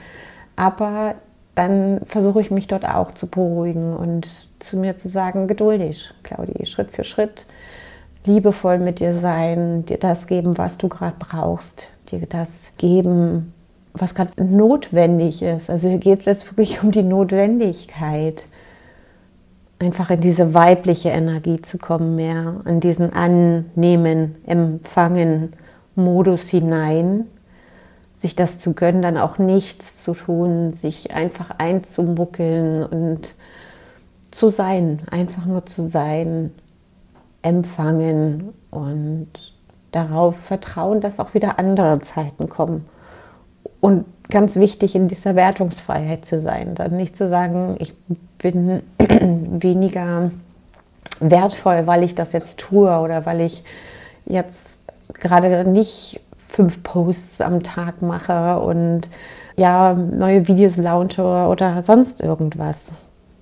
Aber 0.54 1.14
dann 1.54 2.00
versuche 2.04 2.40
ich 2.42 2.50
mich 2.50 2.68
dort 2.68 2.84
auch 2.84 3.12
zu 3.12 3.26
beruhigen 3.26 3.94
und 3.94 4.28
zu 4.60 4.76
mir 4.76 4.96
zu 4.96 5.08
sagen, 5.08 5.48
geduldig, 5.48 6.12
Claudi, 6.22 6.66
Schritt 6.66 6.90
für 6.90 7.04
Schritt, 7.04 7.46
liebevoll 8.26 8.78
mit 8.78 9.00
dir 9.00 9.14
sein, 9.14 9.86
dir 9.86 9.98
das 9.98 10.26
geben, 10.26 10.58
was 10.58 10.76
du 10.76 10.88
gerade 10.88 11.16
brauchst, 11.18 11.88
dir 12.10 12.26
das 12.26 12.72
geben, 12.76 13.54
was 13.92 14.14
gerade 14.14 14.42
notwendig 14.42 15.42
ist. 15.42 15.70
Also 15.70 15.88
hier 15.88 15.98
geht 15.98 16.20
es 16.20 16.26
jetzt 16.26 16.46
wirklich 16.50 16.82
um 16.82 16.90
die 16.90 17.02
Notwendigkeit, 17.02 18.44
einfach 19.78 20.10
in 20.10 20.20
diese 20.20 20.54
weibliche 20.54 21.10
Energie 21.10 21.60
zu 21.62 21.78
kommen, 21.78 22.16
mehr 22.16 22.60
in 22.66 22.80
diesen 22.80 23.12
Annehmen, 23.12 24.36
Empfangen 24.46 25.54
Modus 25.96 26.42
hinein, 26.42 27.26
sich 28.18 28.36
das 28.36 28.60
zu 28.60 28.74
gönnen, 28.74 29.02
dann 29.02 29.16
auch 29.16 29.38
nichts 29.38 30.02
zu 30.02 30.12
tun, 30.12 30.72
sich 30.74 31.12
einfach 31.12 31.50
einzumuckeln 31.58 32.84
und 32.84 33.34
zu 34.30 34.50
sein, 34.50 35.00
einfach 35.10 35.46
nur 35.46 35.66
zu 35.66 35.88
sein, 35.88 36.52
empfangen 37.42 38.52
und 38.70 39.28
darauf 39.90 40.36
vertrauen, 40.36 41.00
dass 41.00 41.18
auch 41.18 41.34
wieder 41.34 41.58
andere 41.58 42.00
Zeiten 42.00 42.48
kommen 42.48 42.86
und 43.80 44.04
ganz 44.30 44.56
wichtig, 44.56 44.94
in 44.94 45.08
dieser 45.08 45.34
Wertungsfreiheit 45.34 46.24
zu 46.24 46.38
sein. 46.38 46.74
Dann 46.74 46.96
nicht 46.96 47.16
zu 47.16 47.26
sagen, 47.26 47.76
ich 47.78 47.94
bin 48.38 48.82
weniger 48.98 50.30
wertvoll, 51.20 51.86
weil 51.86 52.02
ich 52.02 52.14
das 52.14 52.32
jetzt 52.32 52.58
tue 52.58 52.98
oder 52.98 53.26
weil 53.26 53.40
ich 53.40 53.62
jetzt 54.26 54.78
gerade 55.14 55.68
nicht 55.68 56.20
fünf 56.48 56.82
Posts 56.82 57.40
am 57.40 57.62
Tag 57.62 58.02
mache 58.02 58.58
und 58.60 59.08
ja, 59.56 59.94
neue 59.94 60.48
Videos 60.48 60.76
launche 60.76 61.22
oder 61.22 61.82
sonst 61.82 62.20
irgendwas, 62.20 62.86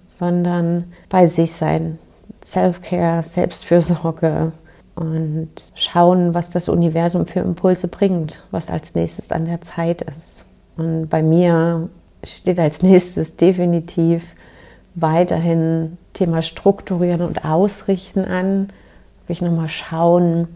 sondern 0.09 0.93
bei 1.09 1.27
sich 1.27 1.53
sein. 1.53 1.99
Self-Care, 2.45 3.23
Selbstfürsorge 3.23 4.53
und 4.99 5.49
schauen, 5.77 6.35
was 6.35 6.51
das 6.51 6.69
Universum 6.69 7.27
für 7.27 7.39
Impulse 7.39 7.87
bringt, 7.87 8.45
was 8.51 8.69
als 8.69 8.97
nächstes 8.97 9.31
an 9.31 9.45
der 9.45 9.61
Zeit 9.61 10.03
ist. 10.03 10.45
Und 10.77 11.09
bei 11.09 11.23
mir 11.23 11.89
steht 12.25 12.59
als 12.59 12.83
nächstes 12.83 13.37
definitiv 13.37 14.25
weiterhin 14.97 15.99
Thema 16.15 16.43
Strukturieren 16.43 17.21
und 17.21 17.45
Ausrichten 17.45 18.25
an. 18.25 18.71
Ich 19.29 19.41
nochmal 19.41 19.69
schauen, 19.69 20.49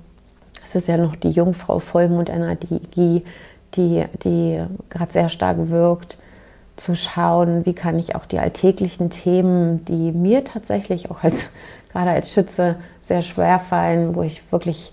es 0.64 0.74
ist 0.74 0.88
ja 0.88 0.96
noch 0.96 1.14
die 1.14 1.30
Jungfrau 1.30 1.78
Vollmondenergie, 1.78 3.22
die, 3.76 4.04
die 4.24 4.60
gerade 4.90 5.12
sehr 5.12 5.28
stark 5.28 5.70
wirkt, 5.70 6.16
zu 6.76 6.96
schauen, 6.96 7.64
wie 7.64 7.74
kann 7.74 7.98
ich 7.98 8.16
auch 8.16 8.26
die 8.26 8.38
alltäglichen 8.38 9.10
Themen, 9.10 9.84
die 9.84 10.10
mir 10.10 10.44
tatsächlich 10.44 11.10
auch 11.10 11.22
als 11.22 11.44
gerade 11.92 12.10
als 12.10 12.32
Schütze 12.32 12.76
sehr 13.12 13.20
schwer 13.20 13.58
fallen, 13.58 14.14
wo 14.14 14.22
ich 14.22 14.50
wirklich, 14.50 14.90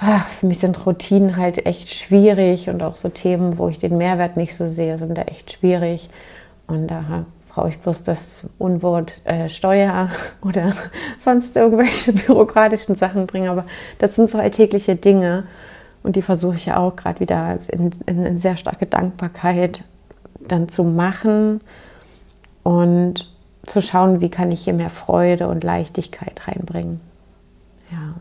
ach, 0.00 0.26
für 0.26 0.46
mich 0.46 0.58
sind 0.58 0.84
Routinen 0.84 1.36
halt 1.36 1.64
echt 1.64 1.94
schwierig 1.94 2.68
und 2.68 2.82
auch 2.82 2.96
so 2.96 3.08
Themen, 3.08 3.56
wo 3.56 3.68
ich 3.68 3.78
den 3.78 3.96
Mehrwert 3.96 4.36
nicht 4.36 4.56
so 4.56 4.66
sehe, 4.66 4.98
sind 4.98 5.16
da 5.16 5.22
echt 5.22 5.52
schwierig. 5.52 6.10
Und 6.66 6.88
da 6.88 7.24
brauche 7.48 7.68
ich 7.68 7.78
bloß 7.78 8.02
das 8.02 8.46
Unwort 8.58 9.24
äh, 9.26 9.48
Steuer 9.48 10.10
oder 10.42 10.72
sonst 11.20 11.54
irgendwelche 11.54 12.12
bürokratischen 12.26 12.96
Sachen 12.96 13.28
bringen. 13.28 13.48
Aber 13.48 13.64
das 13.98 14.16
sind 14.16 14.28
so 14.28 14.38
alltägliche 14.38 14.96
Dinge 14.96 15.44
und 16.02 16.16
die 16.16 16.22
versuche 16.22 16.56
ich 16.56 16.66
ja 16.66 16.78
auch 16.78 16.96
gerade 16.96 17.20
wieder 17.20 17.58
in, 17.68 17.92
in, 18.06 18.26
in 18.26 18.38
sehr 18.40 18.56
starke 18.56 18.86
Dankbarkeit 18.86 19.84
dann 20.40 20.68
zu 20.68 20.82
machen 20.82 21.60
und 22.64 23.32
zu 23.66 23.80
schauen, 23.80 24.20
wie 24.20 24.30
kann 24.30 24.50
ich 24.50 24.64
hier 24.64 24.74
mehr 24.74 24.90
Freude 24.90 25.46
und 25.46 25.62
Leichtigkeit 25.62 26.48
reinbringen. 26.48 27.05
Ja. 27.96 28.14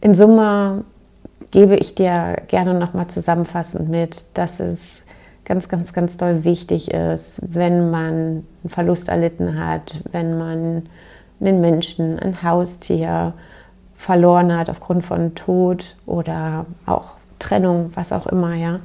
In 0.00 0.14
Summe 0.14 0.84
gebe 1.50 1.76
ich 1.76 1.94
dir 1.94 2.36
gerne 2.46 2.74
nochmal 2.74 3.08
zusammenfassend 3.08 3.88
mit, 3.88 4.24
dass 4.34 4.60
es 4.60 5.04
ganz, 5.44 5.68
ganz, 5.68 5.92
ganz 5.92 6.16
doll 6.16 6.44
wichtig 6.44 6.90
ist, 6.90 7.40
wenn 7.42 7.90
man 7.90 8.04
einen 8.04 8.68
Verlust 8.68 9.08
erlitten 9.08 9.64
hat, 9.64 10.02
wenn 10.12 10.36
man 10.36 10.82
einen 11.40 11.60
Menschen, 11.60 12.18
ein 12.18 12.42
Haustier 12.42 13.32
verloren 13.96 14.56
hat 14.56 14.68
aufgrund 14.68 15.04
von 15.04 15.34
Tod 15.34 15.96
oder 16.06 16.66
auch 16.86 17.16
Trennung, 17.38 17.90
was 17.94 18.12
auch 18.12 18.26
immer, 18.26 18.54
ja, 18.54 18.80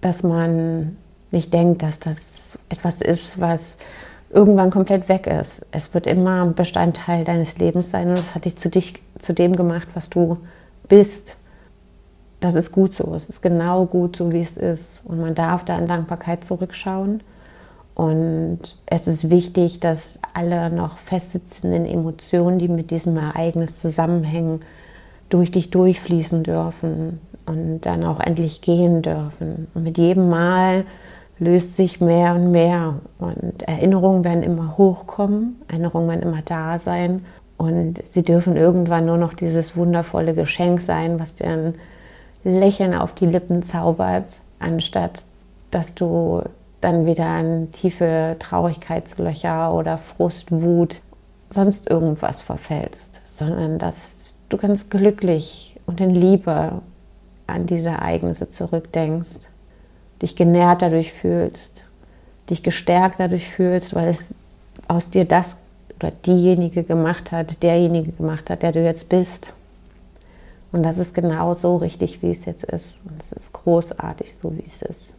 dass 0.00 0.22
man 0.22 0.96
nicht 1.30 1.52
denkt, 1.52 1.82
dass 1.82 1.98
das 1.98 2.18
etwas 2.68 3.00
ist, 3.00 3.40
was 3.40 3.78
irgendwann 4.32 4.70
komplett 4.70 5.08
weg 5.08 5.26
ist. 5.26 5.64
Es 5.70 5.92
wird 5.94 6.06
immer 6.06 6.42
ein 6.42 6.54
Bestandteil 6.54 7.24
deines 7.24 7.58
Lebens 7.58 7.90
sein 7.90 8.08
und 8.08 8.18
es 8.18 8.34
hat 8.34 8.46
dich 8.46 8.56
zu, 8.56 8.68
dich 8.70 8.94
zu 9.18 9.34
dem 9.34 9.54
gemacht, 9.54 9.88
was 9.94 10.08
du 10.10 10.38
bist. 10.88 11.36
Das 12.40 12.54
ist 12.54 12.72
gut 12.72 12.94
so. 12.94 13.14
Es 13.14 13.28
ist 13.28 13.42
genau 13.42 13.86
gut 13.86 14.16
so, 14.16 14.32
wie 14.32 14.40
es 14.40 14.56
ist. 14.56 15.02
Und 15.04 15.20
man 15.20 15.34
darf 15.34 15.64
da 15.64 15.78
in 15.78 15.86
Dankbarkeit 15.86 16.44
zurückschauen. 16.44 17.20
Und 17.94 18.58
es 18.86 19.06
ist 19.06 19.28
wichtig, 19.28 19.80
dass 19.80 20.18
alle 20.32 20.70
noch 20.70 20.96
festsitzenden 20.96 21.84
Emotionen, 21.84 22.58
die 22.58 22.68
mit 22.68 22.90
diesem 22.90 23.16
Ereignis 23.18 23.78
zusammenhängen, 23.78 24.60
durch 25.28 25.50
dich 25.50 25.70
durchfließen 25.70 26.42
dürfen 26.42 27.20
und 27.46 27.82
dann 27.82 28.04
auch 28.04 28.18
endlich 28.18 28.62
gehen 28.62 29.02
dürfen. 29.02 29.68
Und 29.74 29.84
mit 29.84 29.98
jedem 29.98 30.30
Mal 30.30 30.84
löst 31.42 31.76
sich 31.76 32.00
mehr 32.00 32.34
und 32.34 32.50
mehr. 32.50 33.00
Und 33.18 33.62
Erinnerungen 33.62 34.24
werden 34.24 34.42
immer 34.42 34.76
hochkommen, 34.78 35.60
Erinnerungen 35.68 36.08
werden 36.08 36.22
immer 36.22 36.42
da 36.44 36.78
sein. 36.78 37.24
Und 37.56 38.02
sie 38.10 38.22
dürfen 38.22 38.56
irgendwann 38.56 39.06
nur 39.06 39.18
noch 39.18 39.34
dieses 39.34 39.76
wundervolle 39.76 40.34
Geschenk 40.34 40.80
sein, 40.80 41.20
was 41.20 41.34
dir 41.34 41.48
ein 41.48 41.74
Lächeln 42.44 42.94
auf 42.94 43.12
die 43.12 43.26
Lippen 43.26 43.62
zaubert, 43.62 44.40
anstatt 44.58 45.24
dass 45.70 45.94
du 45.94 46.42
dann 46.80 47.06
wieder 47.06 47.38
in 47.38 47.72
tiefe 47.72 48.36
Traurigkeitslöcher 48.38 49.72
oder 49.72 49.96
Frust, 49.96 50.50
Wut, 50.50 51.00
sonst 51.48 51.88
irgendwas 51.88 52.42
verfällst, 52.42 53.20
sondern 53.24 53.78
dass 53.78 54.34
du 54.48 54.56
ganz 54.56 54.90
glücklich 54.90 55.78
und 55.86 56.00
in 56.00 56.10
Liebe 56.10 56.82
an 57.46 57.66
diese 57.66 57.90
Ereignisse 57.90 58.50
zurückdenkst, 58.50 59.48
dich 60.22 60.36
genährt 60.36 60.82
dadurch 60.82 61.12
fühlst, 61.12 61.84
dich 62.48 62.62
gestärkt 62.62 63.20
dadurch 63.20 63.48
fühlst, 63.48 63.94
weil 63.94 64.08
es 64.08 64.24
aus 64.88 65.10
dir 65.10 65.24
das 65.24 65.62
oder 65.98 66.10
diejenige 66.10 66.82
gemacht 66.82 67.32
hat, 67.32 67.62
derjenige 67.62 68.12
gemacht 68.12 68.50
hat, 68.50 68.62
der 68.62 68.72
du 68.72 68.82
jetzt 68.82 69.08
bist. 69.08 69.52
Und 70.72 70.82
das 70.82 70.98
ist 70.98 71.14
genau 71.14 71.52
so 71.52 71.76
richtig, 71.76 72.22
wie 72.22 72.30
es 72.30 72.44
jetzt 72.46 72.64
ist. 72.64 73.02
Und 73.04 73.22
es 73.22 73.32
ist 73.32 73.52
großartig, 73.52 74.34
so 74.34 74.56
wie 74.56 74.64
es 74.66 74.80
ist. 74.80 75.14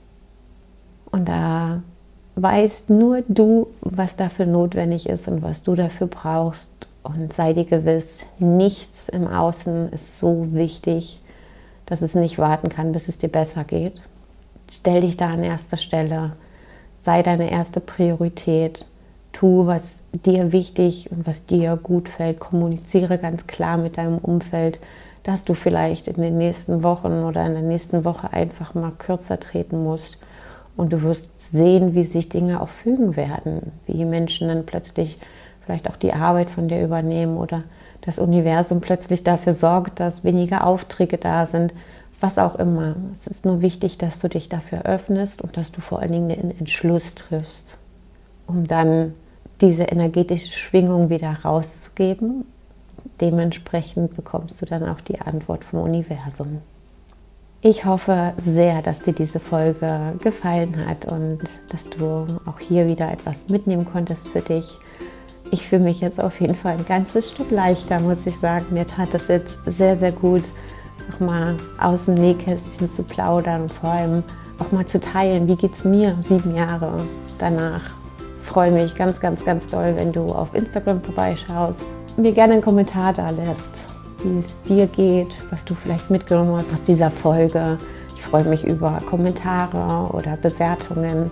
Und 1.11 1.29
da 1.29 1.83
weißt 2.35 2.89
nur 2.89 3.21
du, 3.27 3.67
was 3.81 4.15
dafür 4.15 4.47
notwendig 4.47 5.07
ist 5.07 5.27
und 5.27 5.43
was 5.43 5.61
du 5.61 5.75
dafür 5.75 6.07
brauchst. 6.07 6.69
Und 7.03 7.33
sei 7.33 7.53
dir 7.53 7.65
gewiss, 7.65 8.19
nichts 8.39 9.09
im 9.09 9.27
Außen 9.27 9.91
ist 9.91 10.17
so 10.17 10.53
wichtig, 10.53 11.21
dass 11.85 12.01
es 12.01 12.15
nicht 12.15 12.39
warten 12.39 12.69
kann, 12.69 12.93
bis 12.93 13.07
es 13.07 13.17
dir 13.17 13.29
besser 13.29 13.63
geht. 13.63 14.01
Stell 14.71 15.01
dich 15.01 15.17
da 15.17 15.27
an 15.27 15.43
erster 15.43 15.77
Stelle. 15.77 16.33
Sei 17.03 17.21
deine 17.21 17.51
erste 17.51 17.79
Priorität. 17.79 18.85
Tu, 19.31 19.65
was 19.65 19.99
dir 20.11 20.51
wichtig 20.51 21.11
und 21.11 21.25
was 21.25 21.45
dir 21.45 21.77
gut 21.81 22.07
fällt. 22.09 22.39
Kommuniziere 22.39 23.17
ganz 23.17 23.47
klar 23.47 23.77
mit 23.77 23.97
deinem 23.97 24.19
Umfeld, 24.19 24.79
dass 25.23 25.43
du 25.43 25.53
vielleicht 25.53 26.07
in 26.07 26.21
den 26.21 26.37
nächsten 26.37 26.83
Wochen 26.83 27.23
oder 27.23 27.45
in 27.45 27.53
der 27.53 27.63
nächsten 27.63 28.05
Woche 28.05 28.31
einfach 28.31 28.73
mal 28.75 28.91
kürzer 28.91 29.39
treten 29.39 29.83
musst 29.83 30.17
und 30.75 30.93
du 30.93 31.01
wirst 31.01 31.29
sehen, 31.51 31.95
wie 31.95 32.03
sich 32.03 32.29
Dinge 32.29 32.61
auch 32.61 32.69
fügen 32.69 33.15
werden, 33.15 33.71
wie 33.85 34.05
Menschen 34.05 34.47
dann 34.47 34.65
plötzlich 34.65 35.17
vielleicht 35.65 35.89
auch 35.89 35.95
die 35.95 36.13
Arbeit 36.13 36.49
von 36.49 36.67
dir 36.67 36.83
übernehmen 36.83 37.37
oder 37.37 37.63
das 38.01 38.19
Universum 38.19 38.81
plötzlich 38.81 39.23
dafür 39.23 39.53
sorgt, 39.53 39.99
dass 39.99 40.23
weniger 40.23 40.67
Aufträge 40.67 41.17
da 41.17 41.45
sind, 41.45 41.73
was 42.23 42.37
auch 42.37 42.55
immer. 42.55 42.95
Es 43.19 43.27
ist 43.27 43.43
nur 43.43 43.61
wichtig, 43.61 43.97
dass 43.97 44.17
du 44.19 44.29
dich 44.29 44.47
dafür 44.47 44.85
öffnest 44.85 45.41
und 45.41 45.57
dass 45.57 45.73
du 45.73 45.81
vor 45.81 45.99
allen 45.99 46.13
Dingen 46.13 46.31
einen 46.31 46.57
Entschluss 46.57 47.15
triffst, 47.15 47.77
um 48.47 48.65
dann 48.65 49.13
diese 49.59 49.83
energetische 49.83 50.53
Schwingung 50.53 51.09
wieder 51.09 51.37
rauszugeben. 51.43 52.45
Dementsprechend 53.19 54.15
bekommst 54.15 54.61
du 54.61 54.65
dann 54.65 54.87
auch 54.87 55.01
die 55.01 55.19
Antwort 55.19 55.65
vom 55.65 55.81
Universum. 55.81 56.59
Ich 57.59 57.83
hoffe 57.83 58.33
sehr, 58.45 58.81
dass 58.81 59.01
dir 59.01 59.13
diese 59.13 59.41
Folge 59.41 60.13
gefallen 60.23 60.85
hat 60.87 61.05
und 61.05 61.39
dass 61.69 61.89
du 61.89 62.25
auch 62.45 62.59
hier 62.59 62.87
wieder 62.87 63.11
etwas 63.11 63.35
mitnehmen 63.49 63.85
konntest 63.85 64.29
für 64.29 64.41
dich. 64.41 64.79
Ich 65.51 65.67
fühle 65.67 65.83
mich 65.83 65.99
jetzt 65.99 66.21
auf 66.21 66.39
jeden 66.39 66.55
Fall 66.55 66.77
ein 66.77 66.85
ganzes 66.85 67.31
Stück 67.31 67.51
leichter, 67.51 67.99
muss 67.99 68.25
ich 68.25 68.39
sagen. 68.39 68.67
Mir 68.71 68.85
tat 68.85 69.13
es 69.13 69.27
jetzt 69.27 69.59
sehr, 69.65 69.97
sehr 69.97 70.13
gut, 70.13 70.43
nochmal 71.09 71.55
aus 71.79 72.05
dem 72.05 72.15
Nähkästchen 72.15 72.91
zu 72.91 73.03
plaudern 73.03 73.63
und 73.63 73.71
vor 73.71 73.91
allem 73.91 74.23
auch 74.59 74.71
mal 74.71 74.85
zu 74.85 74.99
teilen, 74.99 75.47
wie 75.47 75.55
geht 75.55 75.73
es 75.73 75.83
mir 75.83 76.15
sieben 76.21 76.55
Jahre 76.55 76.93
danach. 77.39 77.91
Ich 78.41 78.47
freue 78.47 78.71
mich 78.71 78.95
ganz, 78.95 79.19
ganz, 79.19 79.43
ganz 79.43 79.67
doll, 79.67 79.93
wenn 79.95 80.11
du 80.11 80.25
auf 80.25 80.53
Instagram 80.53 81.01
vorbeischaust, 81.01 81.81
mir 82.17 82.31
gerne 82.31 82.53
einen 82.53 82.61
Kommentar 82.61 83.13
da 83.13 83.29
lässt 83.29 83.87
wie 84.23 84.39
es 84.39 84.61
dir 84.67 84.87
geht, 84.87 85.37
was 85.51 85.65
du 85.65 85.75
vielleicht 85.75 86.09
mitgenommen 86.09 86.55
hast 86.55 86.71
aus 86.73 86.83
dieser 86.83 87.11
Folge. 87.11 87.77
Ich 88.15 88.21
freue 88.21 88.45
mich 88.45 88.65
über 88.65 89.01
Kommentare 89.05 90.13
oder 90.13 90.37
Bewertungen. 90.37 91.29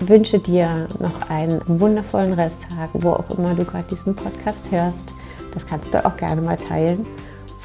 Wünsche 0.00 0.38
dir 0.38 0.88
noch 0.98 1.30
einen 1.30 1.60
wundervollen 1.66 2.32
Resttag, 2.32 2.90
wo 2.94 3.10
auch 3.10 3.38
immer 3.38 3.54
du 3.54 3.64
gerade 3.64 3.84
diesen 3.90 4.14
Podcast 4.14 4.70
hörst. 4.70 5.04
Das 5.52 5.66
kannst 5.66 5.92
du 5.92 6.04
auch 6.04 6.16
gerne 6.16 6.40
mal 6.40 6.56
teilen. 6.56 7.06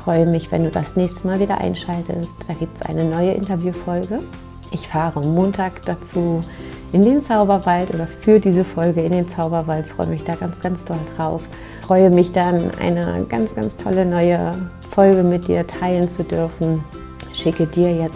Freue 0.04 0.26
mich, 0.26 0.52
wenn 0.52 0.64
du 0.64 0.72
das 0.72 0.96
nächste 0.96 1.28
Mal 1.28 1.40
wieder 1.40 1.60
einschaltest. 1.60 2.34
Da 2.48 2.54
gibt 2.54 2.76
es 2.78 2.82
eine 2.88 3.04
neue 3.04 3.32
Interviewfolge. 3.32 4.20
Ich 4.72 4.88
fahre 4.88 5.22
Montag 5.22 5.84
dazu 5.86 6.44
in 6.92 7.04
den 7.04 7.24
Zauberwald 7.24 7.94
oder 7.94 8.08
für 8.08 8.40
diese 8.40 8.64
Folge 8.64 9.02
in 9.02 9.12
den 9.12 9.30
Zauberwald. 9.30 9.88
Freue 9.88 10.08
mich 10.08 10.24
da 10.24 10.36
ganz, 10.36 10.60
ganz 10.60 10.84
doll 10.84 11.00
drauf 11.16 11.42
freue 11.90 12.12
mich 12.12 12.32
dann, 12.34 12.70
eine 12.80 13.26
ganz, 13.28 13.56
ganz 13.56 13.76
tolle 13.78 14.06
neue 14.06 14.54
Folge 14.92 15.24
mit 15.24 15.48
dir 15.48 15.66
teilen 15.66 16.08
zu 16.08 16.24
dürfen. 16.24 16.84
Schicke 17.34 17.66
dir 17.66 17.92
jetzt 17.92 18.14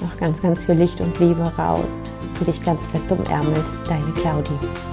noch 0.00 0.16
ganz, 0.18 0.40
ganz 0.40 0.64
viel 0.64 0.76
Licht 0.76 0.98
und 1.02 1.20
Liebe 1.20 1.42
raus. 1.58 1.84
Für 2.36 2.46
dich 2.46 2.64
ganz 2.64 2.86
fest 2.86 3.12
umärmelt, 3.12 3.66
deine 3.86 4.12
Claudie. 4.14 4.91